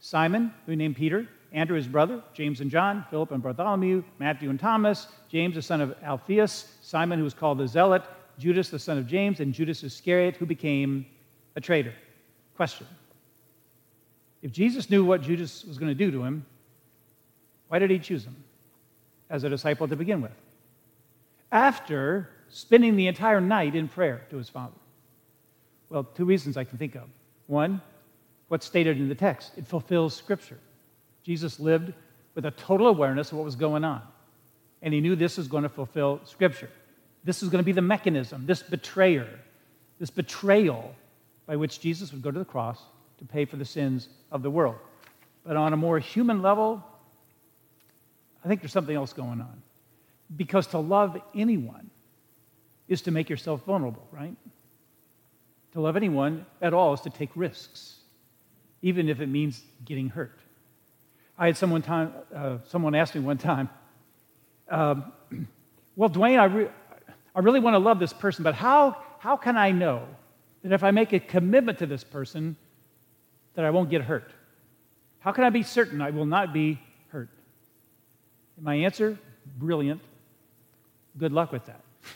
Simon, 0.00 0.52
who 0.64 0.72
he 0.72 0.76
named 0.76 0.96
Peter, 0.96 1.26
Andrew 1.52 1.76
his 1.76 1.88
brother, 1.88 2.22
James 2.34 2.60
and 2.60 2.70
John, 2.70 3.04
Philip 3.10 3.32
and 3.32 3.42
Bartholomew, 3.42 4.04
Matthew 4.18 4.50
and 4.50 4.60
Thomas, 4.60 5.08
James 5.28 5.54
the 5.54 5.62
son 5.62 5.80
of 5.80 5.94
Alphaeus, 6.02 6.76
Simon 6.82 7.18
who 7.18 7.24
was 7.24 7.34
called 7.34 7.58
the 7.58 7.66
Zealot, 7.66 8.02
Judas 8.38 8.68
the 8.68 8.78
son 8.78 8.98
of 8.98 9.06
James, 9.06 9.40
and 9.40 9.52
Judas 9.52 9.82
Iscariot 9.82 10.36
who 10.36 10.46
became 10.46 11.06
a 11.56 11.60
traitor. 11.60 11.94
Question. 12.54 12.86
If 14.42 14.52
Jesus 14.52 14.88
knew 14.88 15.04
what 15.04 15.22
Judas 15.22 15.64
was 15.64 15.78
going 15.78 15.90
to 15.90 15.94
do 15.94 16.10
to 16.10 16.22
him, 16.22 16.46
why 17.68 17.78
did 17.78 17.90
he 17.90 17.98
choose 17.98 18.24
him 18.24 18.36
as 19.28 19.44
a 19.44 19.48
disciple 19.48 19.88
to 19.88 19.96
begin 19.96 20.20
with? 20.20 20.32
After 21.50 22.28
spending 22.50 22.96
the 22.96 23.06
entire 23.06 23.40
night 23.40 23.74
in 23.74 23.88
prayer 23.88 24.22
to 24.30 24.36
his 24.36 24.48
Father. 24.48 24.74
Well, 25.90 26.04
two 26.04 26.24
reasons 26.24 26.56
I 26.56 26.64
can 26.64 26.78
think 26.78 26.94
of. 26.94 27.04
One, 27.46 27.80
what's 28.48 28.66
stated 28.66 28.98
in 28.98 29.08
the 29.08 29.14
text 29.14 29.52
it 29.56 29.66
fulfills 29.66 30.14
Scripture. 30.14 30.58
Jesus 31.22 31.60
lived 31.60 31.92
with 32.34 32.46
a 32.46 32.50
total 32.52 32.86
awareness 32.86 33.32
of 33.32 33.38
what 33.38 33.44
was 33.44 33.56
going 33.56 33.84
on. 33.84 34.02
And 34.80 34.94
he 34.94 35.00
knew 35.00 35.16
this 35.16 35.36
was 35.36 35.48
going 35.48 35.64
to 35.64 35.68
fulfill 35.68 36.20
Scripture. 36.24 36.70
This 37.24 37.42
is 37.42 37.48
going 37.48 37.62
to 37.62 37.66
be 37.66 37.72
the 37.72 37.82
mechanism, 37.82 38.46
this 38.46 38.62
betrayer, 38.62 39.28
this 39.98 40.10
betrayal 40.10 40.94
by 41.46 41.56
which 41.56 41.80
Jesus 41.80 42.12
would 42.12 42.22
go 42.22 42.30
to 42.30 42.38
the 42.38 42.44
cross 42.44 42.80
to 43.18 43.24
pay 43.24 43.44
for 43.44 43.56
the 43.56 43.64
sins 43.64 44.08
of 44.30 44.42
the 44.42 44.50
world. 44.50 44.76
But 45.44 45.56
on 45.56 45.72
a 45.72 45.76
more 45.76 45.98
human 45.98 46.42
level, 46.42 46.84
I 48.44 48.48
think 48.48 48.60
there's 48.60 48.72
something 48.72 48.96
else 48.96 49.12
going 49.12 49.40
on. 49.40 49.62
Because 50.36 50.66
to 50.68 50.78
love 50.78 51.20
anyone 51.34 51.90
is 52.86 53.02
to 53.02 53.10
make 53.10 53.28
yourself 53.30 53.64
vulnerable, 53.64 54.06
right? 54.12 54.36
To 55.72 55.80
love 55.80 55.96
anyone 55.96 56.46
at 56.60 56.74
all 56.74 56.94
is 56.94 57.00
to 57.02 57.10
take 57.10 57.30
risks, 57.34 57.96
even 58.82 59.08
if 59.08 59.20
it 59.20 59.26
means 59.26 59.62
getting 59.84 60.08
hurt. 60.08 60.38
I 61.38 61.46
had 61.46 61.56
someone, 61.56 61.82
time, 61.82 62.12
uh, 62.34 62.58
someone 62.68 62.94
ask 62.94 63.14
me 63.14 63.20
one 63.20 63.38
time, 63.38 63.68
um, 64.68 65.12
Well, 65.98 66.08
Dwayne, 66.08 66.38
I, 66.38 66.44
re- 66.44 66.70
I 67.34 67.40
really 67.40 67.58
want 67.58 67.74
to 67.74 67.78
love 67.78 67.98
this 67.98 68.12
person, 68.12 68.44
but 68.44 68.54
how, 68.54 68.96
how 69.18 69.36
can 69.36 69.56
I 69.56 69.72
know 69.72 70.06
that 70.62 70.70
if 70.70 70.84
I 70.84 70.92
make 70.92 71.12
a 71.12 71.18
commitment 71.18 71.78
to 71.78 71.86
this 71.86 72.04
person, 72.04 72.56
that 73.58 73.64
I 73.64 73.70
won't 73.70 73.90
get 73.90 74.02
hurt? 74.02 74.30
How 75.18 75.32
can 75.32 75.42
I 75.42 75.50
be 75.50 75.64
certain 75.64 76.00
I 76.00 76.10
will 76.10 76.26
not 76.26 76.52
be 76.52 76.78
hurt? 77.08 77.28
And 78.54 78.64
my 78.64 78.76
answer, 78.76 79.18
brilliant. 79.58 80.00
Good 81.18 81.32
luck 81.32 81.50
with 81.50 81.66
that. 81.66 81.80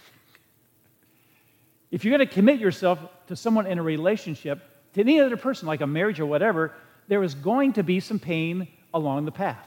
if 1.91 2.05
you're 2.05 2.17
going 2.17 2.29
to 2.29 2.33
commit 2.33 2.61
yourself 2.61 3.01
to 3.27 3.35
someone 3.35 3.67
in 3.67 3.81
a 3.81 3.83
relationship, 3.83 4.61
to 4.95 5.01
any 5.01 5.19
other 5.19 5.37
person, 5.37 5.67
like 5.67 5.81
a 5.81 5.87
marriage 5.87 6.21
or 6.21 6.27
whatever, 6.27 6.75
there 7.09 7.25
is 7.25 7.35
going 7.35 7.73
to 7.73 7.83
be 7.83 7.99
some 7.99 8.21
pain 8.21 8.69
along 8.95 9.25
the 9.25 9.33
path. 9.33 9.67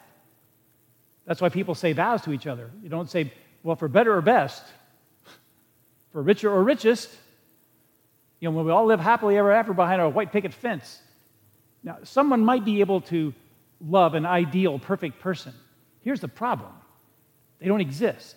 That's 1.26 1.42
why 1.42 1.50
people 1.50 1.76
say 1.76 1.92
vows 1.92 2.22
to 2.22 2.32
each 2.32 2.48
other. 2.48 2.72
You 2.84 2.88
don't 2.88 3.10
say, 3.10 3.34
well, 3.64 3.76
for 3.76 3.90
better 3.90 4.16
or 4.16 4.22
best, 4.22 4.64
for 6.14 6.22
richer 6.22 6.50
or 6.50 6.64
richest. 6.64 7.10
You 8.40 8.50
know, 8.50 8.56
when 8.56 8.66
we 8.66 8.72
all 8.72 8.86
live 8.86 9.02
happily 9.02 9.38
ever 9.38 9.52
after 9.52 9.74
behind 9.74 10.02
a 10.02 10.08
white 10.08 10.32
picket 10.32 10.54
fence. 10.54 11.02
Now, 11.86 12.00
someone 12.04 12.44
might 12.44 12.66
be 12.66 12.82
able 12.82 13.02
to 13.02 13.34
love 13.80 14.16
an 14.16 14.26
ideal, 14.26 14.80
perfect 14.80 15.20
person. 15.20 15.54
Here's 16.02 16.20
the 16.20 16.28
problem 16.28 16.74
they 17.60 17.68
don't 17.68 17.80
exist. 17.80 18.36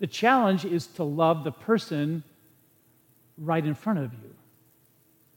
The 0.00 0.06
challenge 0.06 0.64
is 0.64 0.86
to 0.88 1.04
love 1.04 1.44
the 1.44 1.52
person 1.52 2.24
right 3.36 3.64
in 3.64 3.74
front 3.74 3.98
of 3.98 4.12
you. 4.12 4.34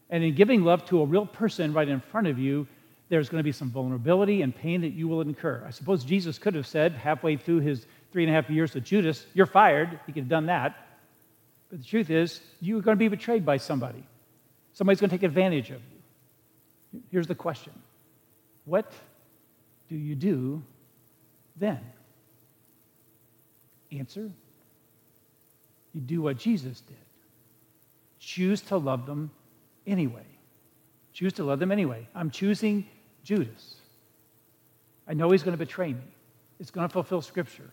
And 0.10 0.24
in 0.24 0.36
giving 0.36 0.64
love 0.64 0.86
to 0.86 1.02
a 1.02 1.06
real 1.06 1.26
person 1.26 1.74
right 1.74 1.88
in 1.88 2.00
front 2.00 2.28
of 2.28 2.40
you, 2.40 2.68
there's 3.10 3.30
going 3.30 3.40
to 3.40 3.44
be 3.44 3.52
some 3.52 3.72
vulnerability 3.72 4.42
and 4.42 4.56
pain 4.56 4.82
that 4.82 4.94
you 4.94 5.08
will 5.08 5.22
incur. 5.22 5.64
I 5.66 5.72
suppose 5.72 6.04
Jesus 6.04 6.38
could 6.38 6.56
have 6.56 6.68
said 6.68 6.94
halfway 6.94 7.38
through 7.38 7.60
his 7.60 7.86
three 8.12 8.24
and 8.24 8.32
a 8.32 8.36
half 8.36 8.50
years 8.50 8.74
with 8.74 8.86
Judas, 8.86 9.26
You're 9.34 9.46
fired. 9.46 10.00
He 10.06 10.14
could 10.14 10.24
have 10.24 10.30
done 10.30 10.46
that. 10.46 10.88
But 11.70 11.80
the 11.80 11.86
truth 11.86 12.10
is, 12.10 12.40
you're 12.62 12.82
going 12.82 12.96
to 12.96 13.00
be 13.00 13.08
betrayed 13.08 13.46
by 13.46 13.58
somebody. 13.58 14.04
Somebody's 14.74 15.02
going 15.02 15.10
to 15.10 15.18
take 15.18 15.24
advantage 15.24 15.72
of 15.72 15.82
you. 15.82 15.91
Here's 17.10 17.28
the 17.28 17.36
question 17.36 17.74
What 18.66 18.92
do 19.90 19.96
you 19.96 20.16
do 20.16 20.62
then? 21.56 21.80
Answer 23.92 24.32
You 25.94 26.02
do 26.02 26.22
what 26.22 26.38
Jesus 26.38 26.82
did 26.82 26.98
choose 28.22 28.62
to 28.62 28.78
love 28.78 29.06
them 29.06 29.32
anyway. 29.86 30.26
Choose 31.12 31.34
to 31.34 31.44
love 31.44 31.60
them 31.60 31.72
anyway. 31.72 32.08
I'm 32.16 32.30
choosing 32.30 32.88
Judas. 33.24 33.76
I 35.08 35.14
know 35.14 35.32
he's 35.32 35.44
going 35.44 35.58
to 35.58 35.66
betray 35.66 35.92
me, 35.94 36.08
it's 36.60 36.72
going 36.72 36.88
to 36.88 36.94
fulfill 36.94 37.22
Scripture. 37.22 37.70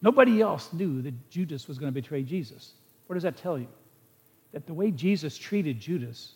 Nobody 0.00 0.40
else 0.40 0.72
knew 0.72 1.00
that 1.02 1.30
Judas 1.30 1.68
was 1.68 1.78
going 1.78 1.92
to 1.92 1.94
betray 1.94 2.24
Jesus. 2.24 2.72
What 3.06 3.14
does 3.14 3.22
that 3.22 3.36
tell 3.36 3.56
you? 3.56 3.68
That 4.52 4.66
the 4.66 4.74
way 4.74 4.90
Jesus 4.90 5.38
treated 5.38 5.80
Judas 5.80 6.32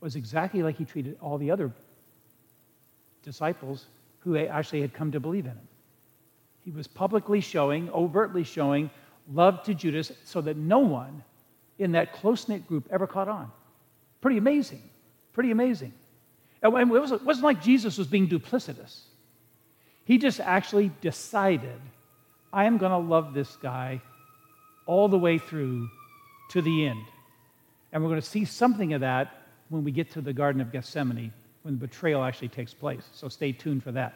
was 0.00 0.16
exactly 0.16 0.62
like 0.62 0.76
he 0.76 0.84
treated 0.84 1.16
all 1.20 1.38
the 1.38 1.50
other 1.50 1.72
disciples 3.22 3.86
who 4.20 4.36
actually 4.36 4.80
had 4.80 4.92
come 4.92 5.12
to 5.12 5.20
believe 5.20 5.44
in 5.44 5.52
him. 5.52 5.68
He 6.64 6.70
was 6.72 6.86
publicly 6.86 7.40
showing, 7.40 7.88
overtly 7.90 8.42
showing 8.42 8.90
love 9.32 9.62
to 9.64 9.74
Judas 9.74 10.12
so 10.24 10.40
that 10.40 10.56
no 10.56 10.80
one 10.80 11.22
in 11.78 11.92
that 11.92 12.12
close 12.12 12.48
knit 12.48 12.66
group 12.66 12.88
ever 12.90 13.06
caught 13.06 13.28
on. 13.28 13.50
Pretty 14.20 14.38
amazing. 14.38 14.82
Pretty 15.32 15.50
amazing. 15.50 15.92
And 16.62 16.74
it 16.74 17.22
wasn't 17.24 17.42
like 17.42 17.62
Jesus 17.62 17.98
was 17.98 18.06
being 18.08 18.28
duplicitous. 18.28 19.02
He 20.04 20.18
just 20.18 20.40
actually 20.40 20.90
decided, 21.00 21.80
I 22.52 22.64
am 22.64 22.78
going 22.78 22.92
to 22.92 22.98
love 22.98 23.34
this 23.34 23.54
guy 23.56 24.00
all 24.86 25.08
the 25.08 25.18
way 25.18 25.38
through 25.38 25.88
to 26.50 26.62
the 26.62 26.86
end. 26.86 27.04
And 27.92 28.02
we're 28.02 28.10
going 28.10 28.20
to 28.20 28.26
see 28.26 28.44
something 28.44 28.92
of 28.92 29.00
that 29.00 29.42
when 29.68 29.84
we 29.84 29.90
get 29.90 30.10
to 30.12 30.20
the 30.20 30.32
Garden 30.32 30.60
of 30.60 30.72
Gethsemane, 30.72 31.32
when 31.62 31.74
the 31.78 31.86
betrayal 31.86 32.22
actually 32.22 32.48
takes 32.48 32.74
place. 32.74 33.02
So 33.12 33.28
stay 33.28 33.52
tuned 33.52 33.82
for 33.82 33.92
that. 33.92 34.14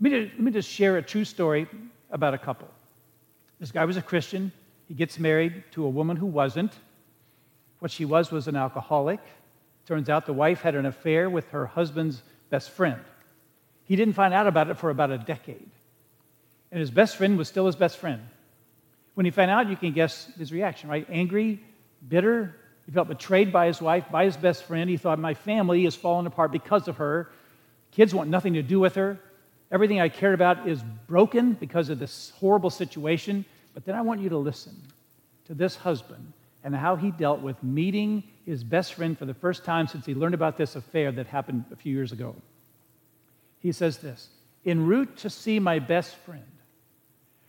Let 0.00 0.12
me, 0.12 0.18
let 0.20 0.40
me 0.40 0.50
just 0.50 0.68
share 0.68 0.96
a 0.96 1.02
true 1.02 1.24
story 1.24 1.66
about 2.10 2.34
a 2.34 2.38
couple. 2.38 2.68
This 3.60 3.70
guy 3.70 3.84
was 3.84 3.96
a 3.96 4.02
Christian. 4.02 4.52
He 4.88 4.94
gets 4.94 5.18
married 5.18 5.64
to 5.72 5.84
a 5.84 5.88
woman 5.88 6.16
who 6.16 6.26
wasn't. 6.26 6.72
What 7.78 7.90
she 7.90 8.04
was 8.04 8.30
was 8.30 8.48
an 8.48 8.56
alcoholic. 8.56 9.20
Turns 9.86 10.08
out 10.08 10.26
the 10.26 10.32
wife 10.32 10.60
had 10.60 10.74
an 10.74 10.86
affair 10.86 11.28
with 11.28 11.48
her 11.50 11.66
husband's 11.66 12.22
best 12.50 12.70
friend. 12.70 13.00
He 13.84 13.96
didn't 13.96 14.14
find 14.14 14.32
out 14.32 14.46
about 14.46 14.70
it 14.70 14.78
for 14.78 14.90
about 14.90 15.10
a 15.10 15.18
decade. 15.18 15.70
And 16.70 16.80
his 16.80 16.90
best 16.90 17.16
friend 17.16 17.36
was 17.36 17.48
still 17.48 17.66
his 17.66 17.76
best 17.76 17.98
friend. 17.98 18.22
When 19.14 19.26
he 19.26 19.30
found 19.30 19.50
out, 19.50 19.68
you 19.68 19.76
can 19.76 19.92
guess 19.92 20.30
his 20.38 20.52
reaction, 20.52 20.88
right? 20.88 21.06
Angry, 21.10 21.62
bitter. 22.08 22.56
He 22.86 22.92
felt 22.92 23.08
betrayed 23.08 23.52
by 23.52 23.66
his 23.66 23.80
wife, 23.80 24.04
by 24.10 24.24
his 24.24 24.36
best 24.36 24.64
friend. 24.64 24.90
He 24.90 24.96
thought, 24.96 25.18
My 25.18 25.34
family 25.34 25.86
is 25.86 25.94
falling 25.94 26.26
apart 26.26 26.52
because 26.52 26.88
of 26.88 26.96
her. 26.96 27.30
Kids 27.92 28.14
want 28.14 28.30
nothing 28.30 28.54
to 28.54 28.62
do 28.62 28.80
with 28.80 28.94
her. 28.96 29.18
Everything 29.70 30.00
I 30.00 30.08
cared 30.08 30.34
about 30.34 30.68
is 30.68 30.82
broken 31.06 31.52
because 31.52 31.88
of 31.88 31.98
this 31.98 32.32
horrible 32.38 32.70
situation. 32.70 33.44
But 33.74 33.84
then 33.84 33.94
I 33.94 34.02
want 34.02 34.20
you 34.20 34.28
to 34.30 34.38
listen 34.38 34.76
to 35.46 35.54
this 35.54 35.76
husband 35.76 36.32
and 36.64 36.74
how 36.74 36.96
he 36.96 37.10
dealt 37.10 37.40
with 37.40 37.62
meeting 37.62 38.24
his 38.44 38.64
best 38.64 38.94
friend 38.94 39.18
for 39.18 39.24
the 39.24 39.34
first 39.34 39.64
time 39.64 39.86
since 39.86 40.04
he 40.04 40.14
learned 40.14 40.34
about 40.34 40.56
this 40.56 40.76
affair 40.76 41.12
that 41.12 41.26
happened 41.26 41.64
a 41.72 41.76
few 41.76 41.94
years 41.94 42.12
ago. 42.12 42.34
He 43.60 43.72
says 43.72 43.98
this 43.98 44.28
En 44.64 44.86
route 44.86 45.16
to 45.18 45.30
see 45.30 45.58
my 45.58 45.78
best 45.78 46.14
friend, 46.16 46.44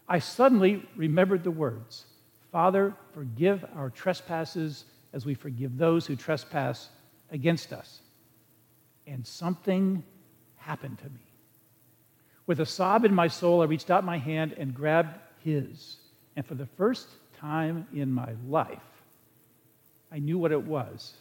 I 0.08 0.20
suddenly 0.20 0.88
remembered 0.96 1.44
the 1.44 1.52
words 1.52 2.06
Father, 2.52 2.94
forgive 3.14 3.66
our 3.76 3.90
trespasses 3.90 4.86
as 5.14 5.26
we 5.26 5.36
forgive 5.36 5.78
those 5.78 6.06
who 6.06 6.16
trespass 6.16 6.90
against 7.32 7.72
us. 7.72 8.02
And 9.06 9.26
something 9.26 10.04
happened 10.58 10.98
to 11.00 11.06
me. 11.06 11.22
With 12.48 12.60
a 12.60 12.66
sob 12.66 13.06
in 13.06 13.14
my 13.14 13.28
soul, 13.28 13.62
I 13.62 13.66
reached 13.66 13.92
out 13.92 14.04
my 14.04 14.18
hand 14.18 14.54
and 14.58 14.74
grabbed 14.74 15.18
his. 15.44 15.98
And 16.36 16.46
for 16.46 16.56
the 16.56 16.66
first 16.66 17.08
time 17.40 17.88
in 17.94 18.12
my 18.12 18.34
life, 18.48 18.80
I 20.12 20.20
knew 20.20 20.38
what 20.38 20.52
it 20.52 20.64
was 20.64 21.14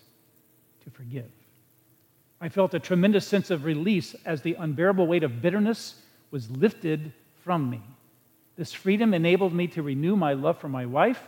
to 0.85 0.90
forgive. 0.90 1.31
I 2.40 2.48
felt 2.48 2.74
a 2.74 2.81
tremendous 2.81 3.26
sense 3.26 3.50
of 3.50 3.64
release 3.64 4.16
as 4.24 4.42
the 4.42 4.55
unbearable 4.55 5.07
weight 5.07 5.22
of 5.22 5.40
bitterness 5.40 5.94
was 6.31 6.50
lifted 6.50 7.12
from 7.44 7.70
me. 7.70 7.83
This 8.57 8.72
freedom 8.72 9.14
enabled 9.14 9.55
me 9.55 9.68
to 9.68 9.83
renew 9.83 10.16
my 10.16 10.33
love 10.33 10.59
for 10.59 10.68
my 10.68 10.87
wife 10.87 11.22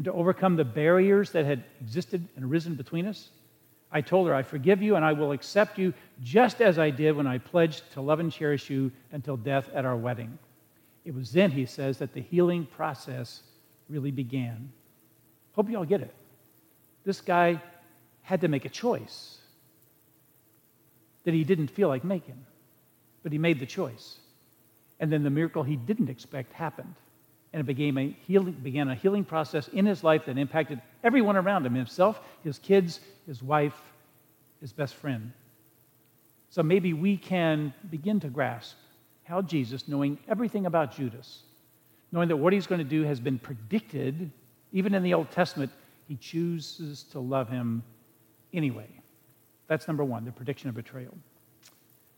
and 0.00 0.06
to 0.06 0.12
overcome 0.14 0.56
the 0.56 0.64
barriers 0.64 1.32
that 1.32 1.44
had 1.44 1.62
existed 1.78 2.26
and 2.34 2.46
arisen 2.46 2.74
between 2.74 3.06
us. 3.06 3.28
I 3.92 4.00
told 4.00 4.28
her, 4.28 4.34
I 4.34 4.42
forgive 4.42 4.80
you 4.80 4.96
and 4.96 5.04
I 5.04 5.12
will 5.12 5.32
accept 5.32 5.76
you 5.76 5.92
just 6.22 6.62
as 6.62 6.78
I 6.78 6.88
did 6.88 7.14
when 7.14 7.26
I 7.26 7.36
pledged 7.36 7.82
to 7.92 8.00
love 8.00 8.18
and 8.18 8.32
cherish 8.32 8.70
you 8.70 8.92
until 9.12 9.36
death 9.36 9.68
at 9.74 9.84
our 9.84 9.98
wedding. 9.98 10.38
It 11.04 11.14
was 11.14 11.32
then, 11.32 11.50
he 11.50 11.66
says, 11.66 11.98
that 11.98 12.14
the 12.14 12.22
healing 12.22 12.64
process 12.64 13.42
really 13.90 14.10
began. 14.10 14.72
Hope 15.52 15.68
you 15.68 15.76
all 15.76 15.84
get 15.84 16.00
it. 16.00 16.14
This 17.04 17.20
guy 17.20 17.60
had 18.22 18.40
to 18.40 18.48
make 18.48 18.64
a 18.64 18.70
choice 18.70 19.36
that 21.24 21.34
he 21.34 21.44
didn't 21.44 21.68
feel 21.68 21.88
like 21.88 22.04
making, 22.04 22.42
but 23.22 23.32
he 23.32 23.38
made 23.38 23.60
the 23.60 23.66
choice. 23.66 24.16
And 24.98 25.12
then 25.12 25.24
the 25.24 25.28
miracle 25.28 25.62
he 25.62 25.76
didn't 25.76 26.08
expect 26.08 26.54
happened. 26.54 26.94
And 27.52 27.60
it 27.60 27.64
began 27.64 27.98
a 27.98 28.16
healing, 28.26 28.52
began 28.52 28.88
a 28.88 28.94
healing 28.94 29.24
process 29.24 29.68
in 29.68 29.84
his 29.86 30.04
life 30.04 30.26
that 30.26 30.38
impacted 30.38 30.80
everyone 31.02 31.36
around 31.36 31.66
him 31.66 31.74
himself, 31.74 32.20
his 32.44 32.58
kids, 32.58 33.00
his 33.26 33.42
wife, 33.42 33.80
his 34.60 34.72
best 34.72 34.94
friend. 34.94 35.32
So 36.50 36.62
maybe 36.62 36.92
we 36.92 37.16
can 37.16 37.72
begin 37.90 38.20
to 38.20 38.28
grasp 38.28 38.76
how 39.24 39.42
Jesus, 39.42 39.86
knowing 39.88 40.18
everything 40.28 40.66
about 40.66 40.94
Judas, 40.94 41.42
knowing 42.12 42.28
that 42.28 42.36
what 42.36 42.52
he's 42.52 42.66
going 42.66 42.80
to 42.80 42.84
do 42.84 43.02
has 43.02 43.20
been 43.20 43.38
predicted, 43.38 44.30
even 44.72 44.94
in 44.94 45.02
the 45.02 45.14
Old 45.14 45.30
Testament, 45.30 45.70
he 46.08 46.16
chooses 46.16 47.04
to 47.04 47.20
love 47.20 47.48
him 47.48 47.82
anyway. 48.52 48.88
That's 49.68 49.86
number 49.86 50.02
one, 50.02 50.24
the 50.24 50.32
prediction 50.32 50.68
of 50.68 50.74
betrayal. 50.74 51.16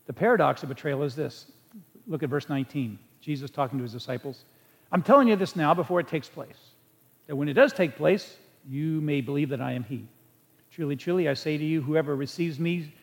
The 0.07 0.13
paradox 0.13 0.63
of 0.63 0.69
betrayal 0.69 1.03
is 1.03 1.15
this. 1.15 1.45
Look 2.07 2.23
at 2.23 2.29
verse 2.29 2.49
19. 2.49 2.97
Jesus 3.21 3.51
talking 3.51 3.77
to 3.77 3.83
his 3.83 3.93
disciples. 3.93 4.45
I'm 4.93 5.01
telling 5.01 5.27
you 5.27 5.35
this 5.35 5.55
now 5.55 5.73
before 5.73 5.99
it 5.99 6.07
takes 6.07 6.29
place, 6.29 6.59
that 7.25 7.35
when 7.35 7.49
it 7.49 7.53
does 7.53 7.73
take 7.73 7.95
place, 7.95 8.37
you 8.69 9.01
may 9.01 9.21
believe 9.21 9.49
that 9.49 9.59
I 9.59 9.71
am 9.71 9.83
he. 9.83 10.07
Truly, 10.71 10.95
truly, 10.95 11.27
I 11.27 11.33
say 11.33 11.57
to 11.57 11.63
you, 11.63 11.81
whoever 11.81 12.15
receives 12.15 12.59
me 12.59 12.93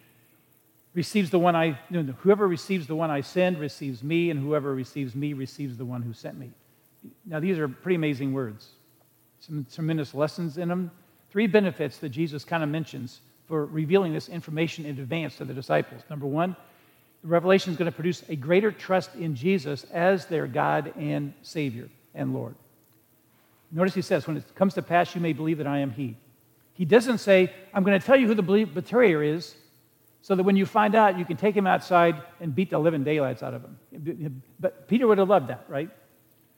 receives 0.94 1.31
the 1.31 1.38
one 1.38 1.57
I, 1.57 1.79
no, 1.90 2.03
no, 2.03 2.12
whoever 2.12 2.46
receives 2.46 2.87
the 2.87 2.94
one 2.94 3.11
I 3.11 3.20
send 3.20 3.59
receives 3.59 4.05
me, 4.05 4.31
and 4.31 4.38
whoever 4.38 4.72
receives 4.72 5.16
me 5.16 5.33
receives 5.33 5.76
the 5.76 5.85
one 5.85 6.03
who 6.03 6.12
sent 6.12 6.38
me. 6.38 6.50
Now, 7.26 7.40
these 7.40 7.59
are 7.59 7.68
pretty 7.68 7.96
amazing 7.96 8.33
words. 8.33 8.68
Some 9.40 9.66
tremendous 9.72 10.14
lessons 10.14 10.59
in 10.59 10.68
them. 10.68 10.92
Three 11.31 11.48
benefits 11.48 11.98
that 11.98 12.11
Jesus 12.11 12.44
kind 12.44 12.62
of 12.62 12.68
mentions 12.68 13.20
for 13.46 13.66
revealing 13.66 14.12
this 14.12 14.29
information 14.29 14.85
in 14.87 14.98
advance 14.98 15.37
to 15.37 15.44
the 15.44 15.55
disciples. 15.55 16.03
Number 16.09 16.26
one, 16.26 16.55
revelation 17.22 17.72
is 17.72 17.78
going 17.78 17.90
to 17.90 17.94
produce 17.94 18.22
a 18.28 18.37
greater 18.37 18.72
trust 18.72 19.14
in 19.14 19.35
Jesus 19.35 19.85
as 19.92 20.26
their 20.26 20.46
God 20.46 20.92
and 20.96 21.35
Savior 21.42 21.88
and 22.14 22.33
Lord. 22.33 22.54
Notice 23.72 23.94
he 23.94 24.02
says, 24.02 24.26
when 24.26 24.37
it 24.37 24.54
comes 24.54 24.74
to 24.74 24.83
pass, 24.83 25.14
you 25.14 25.20
may 25.20 25.33
believe 25.33 25.59
that 25.59 25.66
I 25.66 25.78
am 25.78 25.90
He. 25.90 26.16
He 26.74 26.85
doesn't 26.85 27.18
say, 27.18 27.52
I'm 27.74 27.85
going 27.85 27.98
to 27.98 28.04
tell 28.04 28.16
you 28.16 28.26
who 28.26 28.35
the 28.35 28.64
betrayer 28.64 29.22
is 29.22 29.54
so 30.22 30.35
that 30.35 30.42
when 30.42 30.56
you 30.56 30.66
find 30.66 30.94
out, 30.94 31.18
you 31.18 31.24
can 31.24 31.37
take 31.37 31.54
him 31.54 31.66
outside 31.66 32.20
and 32.40 32.54
beat 32.54 32.70
the 32.70 32.78
living 32.78 33.04
daylights 33.04 33.42
out 33.42 33.54
of 33.54 33.62
him. 33.62 34.42
But 34.59 34.88
Peter 34.88 35.06
would 35.06 35.18
have 35.18 35.28
loved 35.28 35.48
that, 35.48 35.64
right? 35.68 35.88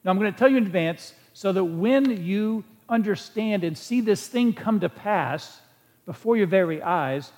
Now, 0.05 0.11
I'm 0.11 0.19
going 0.19 0.33
to 0.33 0.39
tell 0.39 0.49
you 0.49 0.57
in 0.57 0.67
advance 0.67 1.15
so 1.33 1.53
that 1.53 1.65
when 1.65 2.25
you 2.25 2.65
understand 2.89 3.65
and 3.65 3.77
see 3.77 4.01
this 4.01 4.27
thing 4.27 4.53
come 4.53 4.81
to 4.81 4.89
pass 4.89 5.61
before 6.07 6.37
your 6.37 6.49
very 6.49 6.83
eyes, 6.83 7.33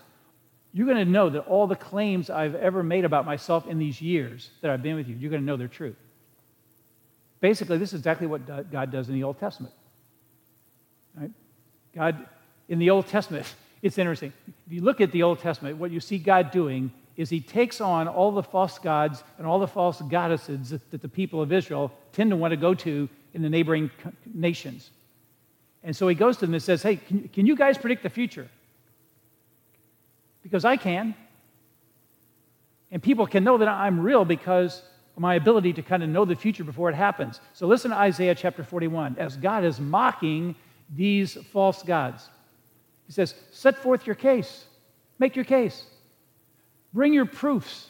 you're 0.74 0.86
going 0.86 0.98
to 0.98 1.10
know 1.10 1.30
that 1.30 1.46
all 1.46 1.68
the 1.68 1.76
claims 1.76 2.28
I've 2.28 2.56
ever 2.56 2.82
made 2.82 3.04
about 3.04 3.24
myself 3.24 3.68
in 3.68 3.78
these 3.78 4.02
years 4.02 4.50
that 4.60 4.72
I've 4.72 4.82
been 4.82 4.96
with 4.96 5.08
you, 5.08 5.14
you're 5.14 5.30
going 5.30 5.40
to 5.40 5.46
know 5.46 5.56
they're 5.56 5.68
true. 5.68 5.94
Basically, 7.40 7.78
this 7.78 7.92
is 7.92 8.00
exactly 8.00 8.26
what 8.26 8.70
God 8.72 8.90
does 8.90 9.08
in 9.08 9.14
the 9.14 9.22
Old 9.22 9.38
Testament. 9.38 9.72
Right? 11.16 11.30
God, 11.94 12.26
in 12.68 12.80
the 12.80 12.90
Old 12.90 13.06
Testament, 13.06 13.46
it's 13.82 13.98
interesting. 13.98 14.32
If 14.66 14.72
you 14.72 14.82
look 14.82 15.00
at 15.00 15.12
the 15.12 15.22
Old 15.22 15.38
Testament, 15.38 15.76
what 15.76 15.92
you 15.92 16.00
see 16.00 16.18
God 16.18 16.50
doing 16.50 16.90
is 17.16 17.30
he 17.30 17.40
takes 17.40 17.80
on 17.80 18.08
all 18.08 18.32
the 18.32 18.42
false 18.42 18.80
gods 18.80 19.22
and 19.38 19.46
all 19.46 19.60
the 19.60 19.68
false 19.68 20.00
goddesses 20.00 20.70
that 20.70 21.00
the 21.00 21.08
people 21.08 21.40
of 21.40 21.52
Israel 21.52 21.92
tend 22.12 22.30
to 22.30 22.36
want 22.36 22.50
to 22.50 22.56
go 22.56 22.74
to 22.74 23.08
in 23.32 23.42
the 23.42 23.48
neighboring 23.48 23.92
nations. 24.32 24.90
And 25.84 25.94
so 25.94 26.08
he 26.08 26.16
goes 26.16 26.38
to 26.38 26.46
them 26.46 26.54
and 26.54 26.62
says, 26.62 26.82
Hey, 26.82 26.96
can, 26.96 27.28
can 27.28 27.46
you 27.46 27.54
guys 27.54 27.78
predict 27.78 28.02
the 28.02 28.10
future? 28.10 28.48
Because 30.44 30.64
I 30.64 30.76
can. 30.76 31.16
And 32.92 33.02
people 33.02 33.26
can 33.26 33.42
know 33.42 33.58
that 33.58 33.66
I'm 33.66 33.98
real 33.98 34.24
because 34.24 34.80
of 35.16 35.20
my 35.20 35.34
ability 35.34 35.72
to 35.72 35.82
kind 35.82 36.04
of 36.04 36.08
know 36.08 36.24
the 36.24 36.36
future 36.36 36.62
before 36.62 36.88
it 36.90 36.94
happens. 36.94 37.40
So 37.52 37.66
listen 37.66 37.90
to 37.90 37.96
Isaiah 37.96 38.36
chapter 38.36 38.62
41 38.62 39.16
as 39.18 39.36
God 39.36 39.64
is 39.64 39.80
mocking 39.80 40.54
these 40.94 41.34
false 41.52 41.82
gods. 41.82 42.28
He 43.06 43.12
says, 43.12 43.34
Set 43.50 43.78
forth 43.78 44.06
your 44.06 44.14
case, 44.14 44.64
make 45.18 45.34
your 45.34 45.44
case, 45.44 45.84
bring 46.92 47.12
your 47.12 47.26
proofs. 47.26 47.88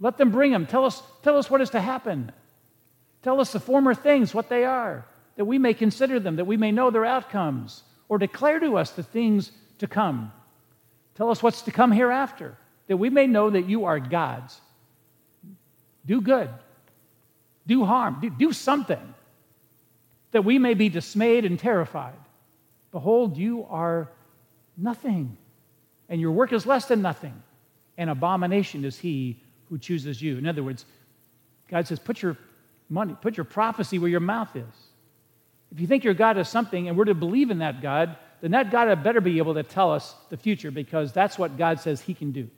Let 0.00 0.16
them 0.18 0.30
bring 0.30 0.50
them. 0.50 0.66
Tell 0.66 0.84
us, 0.84 1.02
tell 1.22 1.38
us 1.38 1.50
what 1.50 1.60
is 1.60 1.70
to 1.70 1.80
happen. 1.80 2.32
Tell 3.22 3.40
us 3.40 3.52
the 3.52 3.60
former 3.60 3.94
things, 3.94 4.34
what 4.34 4.48
they 4.48 4.64
are, 4.64 5.06
that 5.36 5.44
we 5.46 5.58
may 5.58 5.72
consider 5.72 6.20
them, 6.20 6.36
that 6.36 6.44
we 6.44 6.56
may 6.56 6.72
know 6.72 6.90
their 6.90 7.06
outcomes, 7.06 7.82
or 8.08 8.18
declare 8.18 8.60
to 8.60 8.76
us 8.76 8.90
the 8.90 9.02
things 9.02 9.52
to 9.78 9.86
come. 9.86 10.32
Tell 11.14 11.30
us 11.30 11.42
what's 11.42 11.62
to 11.62 11.70
come 11.70 11.92
hereafter, 11.92 12.56
that 12.86 12.96
we 12.96 13.10
may 13.10 13.26
know 13.26 13.50
that 13.50 13.68
you 13.68 13.84
are 13.84 14.00
God's. 14.00 14.60
Do 16.06 16.20
good, 16.20 16.50
do 17.66 17.84
harm, 17.84 18.18
do, 18.20 18.30
do 18.30 18.52
something, 18.52 19.14
that 20.32 20.44
we 20.44 20.58
may 20.58 20.74
be 20.74 20.88
dismayed 20.88 21.44
and 21.44 21.58
terrified. 21.58 22.18
Behold, 22.92 23.36
you 23.38 23.66
are 23.70 24.10
nothing, 24.76 25.36
and 26.08 26.20
your 26.20 26.32
work 26.32 26.52
is 26.52 26.66
less 26.66 26.86
than 26.86 27.00
nothing. 27.00 27.42
An 27.96 28.08
abomination 28.08 28.84
is 28.84 28.98
he 28.98 29.40
who 29.68 29.78
chooses 29.78 30.20
you. 30.20 30.36
In 30.36 30.46
other 30.46 30.62
words, 30.62 30.84
God 31.68 31.86
says, 31.86 31.98
put 31.98 32.20
your 32.20 32.36
money, 32.90 33.16
put 33.20 33.36
your 33.36 33.44
prophecy 33.44 33.98
where 33.98 34.10
your 34.10 34.20
mouth 34.20 34.54
is. 34.54 34.64
If 35.72 35.80
you 35.80 35.86
think 35.86 36.04
your 36.04 36.14
God 36.14 36.38
is 36.38 36.48
something 36.48 36.88
and 36.88 36.98
we're 36.98 37.06
to 37.06 37.14
believe 37.14 37.50
in 37.50 37.58
that 37.58 37.80
God, 37.80 38.16
then 38.44 38.50
that 38.50 38.70
God 38.70 38.88
had 38.88 39.02
better 39.02 39.22
be 39.22 39.38
able 39.38 39.54
to 39.54 39.62
tell 39.62 39.90
us 39.90 40.14
the 40.28 40.36
future 40.36 40.70
because 40.70 41.14
that's 41.14 41.38
what 41.38 41.56
God 41.56 41.80
says 41.80 42.02
he 42.02 42.12
can 42.12 42.30
do. 42.30 42.50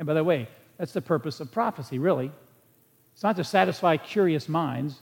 And 0.00 0.04
by 0.04 0.14
the 0.14 0.24
way, 0.24 0.48
that's 0.78 0.92
the 0.92 1.00
purpose 1.00 1.38
of 1.38 1.52
prophecy, 1.52 2.00
really. 2.00 2.32
It's 3.14 3.22
not 3.22 3.36
to 3.36 3.44
satisfy 3.44 3.98
curious 3.98 4.48
minds 4.48 4.98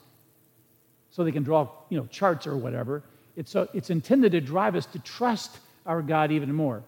so 1.09 1.24
they 1.24 1.33
can 1.33 1.42
draw 1.42 1.70
you 1.88 1.96
know, 1.96 2.04
charts 2.09 2.46
or 2.46 2.59
whatever. 2.59 3.02
It's, 3.35 3.54
a, 3.54 3.66
it's 3.72 3.88
intended 3.88 4.33
to 4.33 4.42
drive 4.42 4.76
us 4.76 4.85
to 4.87 4.98
trust 4.98 5.59
our 5.87 6.02
God 6.02 6.30
even 6.30 6.52
more. 6.52 6.83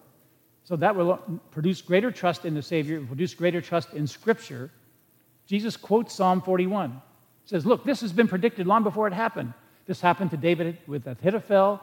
So 0.63 0.75
that 0.75 0.95
will 0.95 1.17
produce 1.49 1.81
greater 1.81 2.11
trust 2.11 2.45
in 2.45 2.53
the 2.53 2.61
Savior, 2.61 3.01
produce 3.01 3.33
greater 3.33 3.61
trust 3.61 3.93
in 3.93 4.05
Scripture. 4.05 4.69
Jesus 5.47 5.75
quotes 5.75 6.13
Psalm 6.13 6.39
41. 6.39 6.91
He 6.91 7.49
says, 7.49 7.65
Look, 7.65 7.83
this 7.83 8.01
has 8.01 8.13
been 8.13 8.27
predicted 8.27 8.67
long 8.67 8.83
before 8.83 9.07
it 9.07 9.13
happened. 9.13 9.53
This 9.87 9.99
happened 9.99 10.29
to 10.29 10.37
David 10.37 10.77
with 10.85 11.07
Ahithophel. 11.07 11.81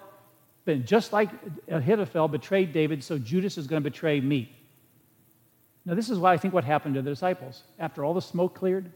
But 0.64 0.84
just 0.84 1.12
like 1.12 1.30
Ahithophel 1.68 2.28
betrayed 2.28 2.72
David, 2.72 3.02
so 3.02 3.18
Judas 3.18 3.58
is 3.58 3.66
going 3.66 3.82
to 3.82 3.90
betray 3.90 4.20
me. 4.20 4.54
Now, 5.84 5.94
this 5.94 6.10
is 6.10 6.18
why 6.18 6.32
I 6.32 6.36
think 6.36 6.52
what 6.52 6.64
happened 6.64 6.94
to 6.94 7.02
the 7.02 7.10
disciples. 7.10 7.62
After 7.78 8.04
all 8.04 8.12
the 8.12 8.22
smoke 8.22 8.54
cleared, 8.54 8.90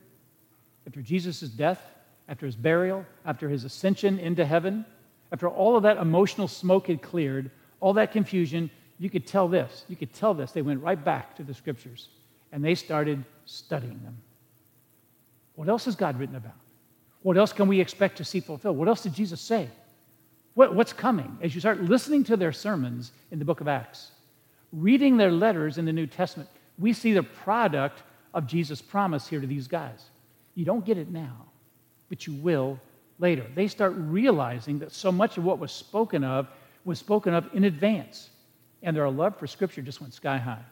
after 0.87 1.01
Jesus' 1.01 1.41
death, 1.41 1.81
after 2.29 2.47
his 2.47 2.57
burial, 2.57 3.05
after 3.25 3.49
his 3.49 3.65
ascension 3.65 4.19
into 4.19 4.45
heaven, 4.45 4.85
after 5.33 5.49
all 5.49 5.77
of 5.77 5.83
that 5.83 5.97
emotional 5.97 6.47
smoke 6.47 6.89
had 6.89 7.03
cleared, 7.03 7.51
all 7.81 7.95
that 7.95 8.13
confusion, 8.13 8.71
you 8.99 9.11
could 9.11 9.27
tell 9.27 9.49
this. 9.49 9.85
You 9.89 9.97
could 9.97 10.13
tell 10.13 10.35
this. 10.35 10.53
They 10.53 10.63
went 10.63 10.83
right 10.83 11.03
back 11.03 11.37
to 11.37 11.43
the 11.43 11.55
scriptures 11.55 12.09
and 12.53 12.65
they 12.65 12.75
started 12.75 13.25
studying 13.47 14.01
them. 14.05 14.17
What 15.57 15.69
else 15.69 15.87
has 15.87 15.97
God 15.97 16.19
written 16.19 16.37
about? 16.37 16.55
What 17.23 17.37
else 17.37 17.53
can 17.53 17.69
we 17.69 17.81
expect 17.81 18.19
to 18.19 18.25
see 18.25 18.41
fulfilled? 18.41 18.77
What 18.77 18.89
else 18.89 19.03
did 19.03 19.15
Jesus 19.15 19.41
say? 19.41 19.69
What, 20.55 20.75
what's 20.75 20.93
coming? 20.93 21.37
As 21.43 21.55
you 21.55 21.61
start 21.61 21.83
listening 21.83 22.25
to 22.25 22.37
their 22.37 22.53
sermons 22.53 23.13
in 23.31 23.39
the 23.39 23.45
book 23.45 23.61
of 23.61 23.69
Acts, 23.69 24.13
reading 24.73 25.17
their 25.17 25.33
letters 25.33 25.79
in 25.79 25.85
the 25.85 25.93
New 25.93 26.07
Testament, 26.07 26.49
we 26.79 26.93
see 26.93 27.13
the 27.13 27.23
product 27.23 28.03
of 28.33 28.47
Jesus' 28.47 28.81
promise 28.81 29.27
here 29.27 29.41
to 29.41 29.47
these 29.47 29.69
guys. 29.69 30.11
You 30.55 30.65
don't 30.65 30.85
get 30.85 30.99
it 30.99 31.11
now, 31.11 31.47
but 32.09 32.27
you 32.27 32.35
will 32.35 32.79
later. 33.19 33.45
They 33.55 33.69
start 33.69 33.95
realizing 33.97 34.79
that 34.81 34.93
so 34.93 35.11
much 35.11 35.39
of 35.39 35.45
what 35.45 35.59
was 35.59 35.73
spoken 35.73 36.23
of 36.23 36.49
was 36.85 36.99
spoken 36.99 37.35
of 37.35 37.49
in 37.53 37.65
advance. 37.65 38.31
And 38.83 38.97
their 38.97 39.09
love 39.09 39.37
for 39.39 39.47
Scripture 39.47 39.83
just 39.83 40.01
went 40.01 40.15
sky 40.15 40.37
high. 40.37 40.63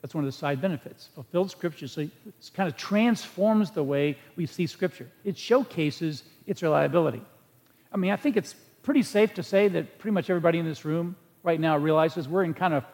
That's 0.00 0.14
one 0.14 0.24
of 0.24 0.28
the 0.28 0.32
side 0.36 0.60
benefits. 0.60 1.08
Fulfilled 1.14 1.50
Scripture 1.50 1.88
so 1.88 2.02
it 2.02 2.10
kind 2.54 2.68
of 2.68 2.76
transforms 2.76 3.70
the 3.70 3.82
way 3.82 4.18
we 4.36 4.46
see 4.46 4.66
Scripture. 4.66 5.08
It 5.24 5.38
showcases 5.38 6.24
its 6.46 6.62
reliability. 6.62 7.22
I 7.92 7.96
mean, 7.96 8.10
I 8.10 8.16
think 8.16 8.36
it's 8.36 8.54
pretty 8.84 9.02
safe 9.02 9.34
to 9.34 9.42
say 9.42 9.66
that 9.68 9.98
pretty 9.98 10.12
much 10.12 10.30
everybody 10.30 10.58
in 10.58 10.64
this 10.64 10.84
room 10.84 11.16
right 11.42 11.58
now 11.58 11.76
realizes 11.76 12.28
we're 12.28 12.44
in 12.44 12.54
kind 12.54 12.74
of 12.74 12.84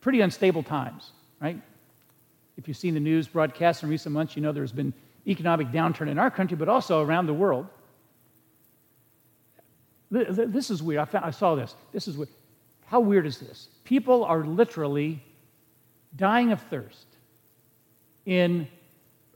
pretty 0.00 0.20
unstable 0.20 0.62
times, 0.62 1.10
right? 1.40 1.60
If 2.56 2.68
you've 2.68 2.76
seen 2.76 2.94
the 2.94 3.00
news 3.00 3.26
broadcasts 3.26 3.82
in 3.82 3.88
recent 3.88 4.12
months, 4.12 4.36
you 4.36 4.42
know 4.42 4.52
there's 4.52 4.70
been 4.70 4.92
economic 5.26 5.68
downturn 5.68 6.08
in 6.08 6.18
our 6.18 6.30
country, 6.30 6.56
but 6.56 6.68
also 6.68 7.02
around 7.02 7.26
the 7.26 7.34
world. 7.34 7.66
This 10.10 10.70
is 10.70 10.82
weird. 10.82 11.00
I, 11.00 11.04
found, 11.04 11.24
I 11.24 11.30
saw 11.30 11.54
this. 11.54 11.74
This 11.92 12.06
is 12.06 12.16
weird. 12.16 12.28
How 12.86 13.00
weird 13.00 13.26
is 13.26 13.38
this? 13.38 13.68
People 13.84 14.24
are 14.24 14.44
literally 14.44 15.22
dying 16.16 16.52
of 16.52 16.60
thirst 16.62 17.06
in 18.26 18.66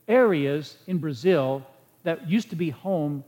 areas 0.08 0.76
in 0.86 0.98
Brazil 0.98 1.64
that 2.02 2.28
used 2.28 2.50
to 2.50 2.56
be 2.56 2.70
home 2.70 3.24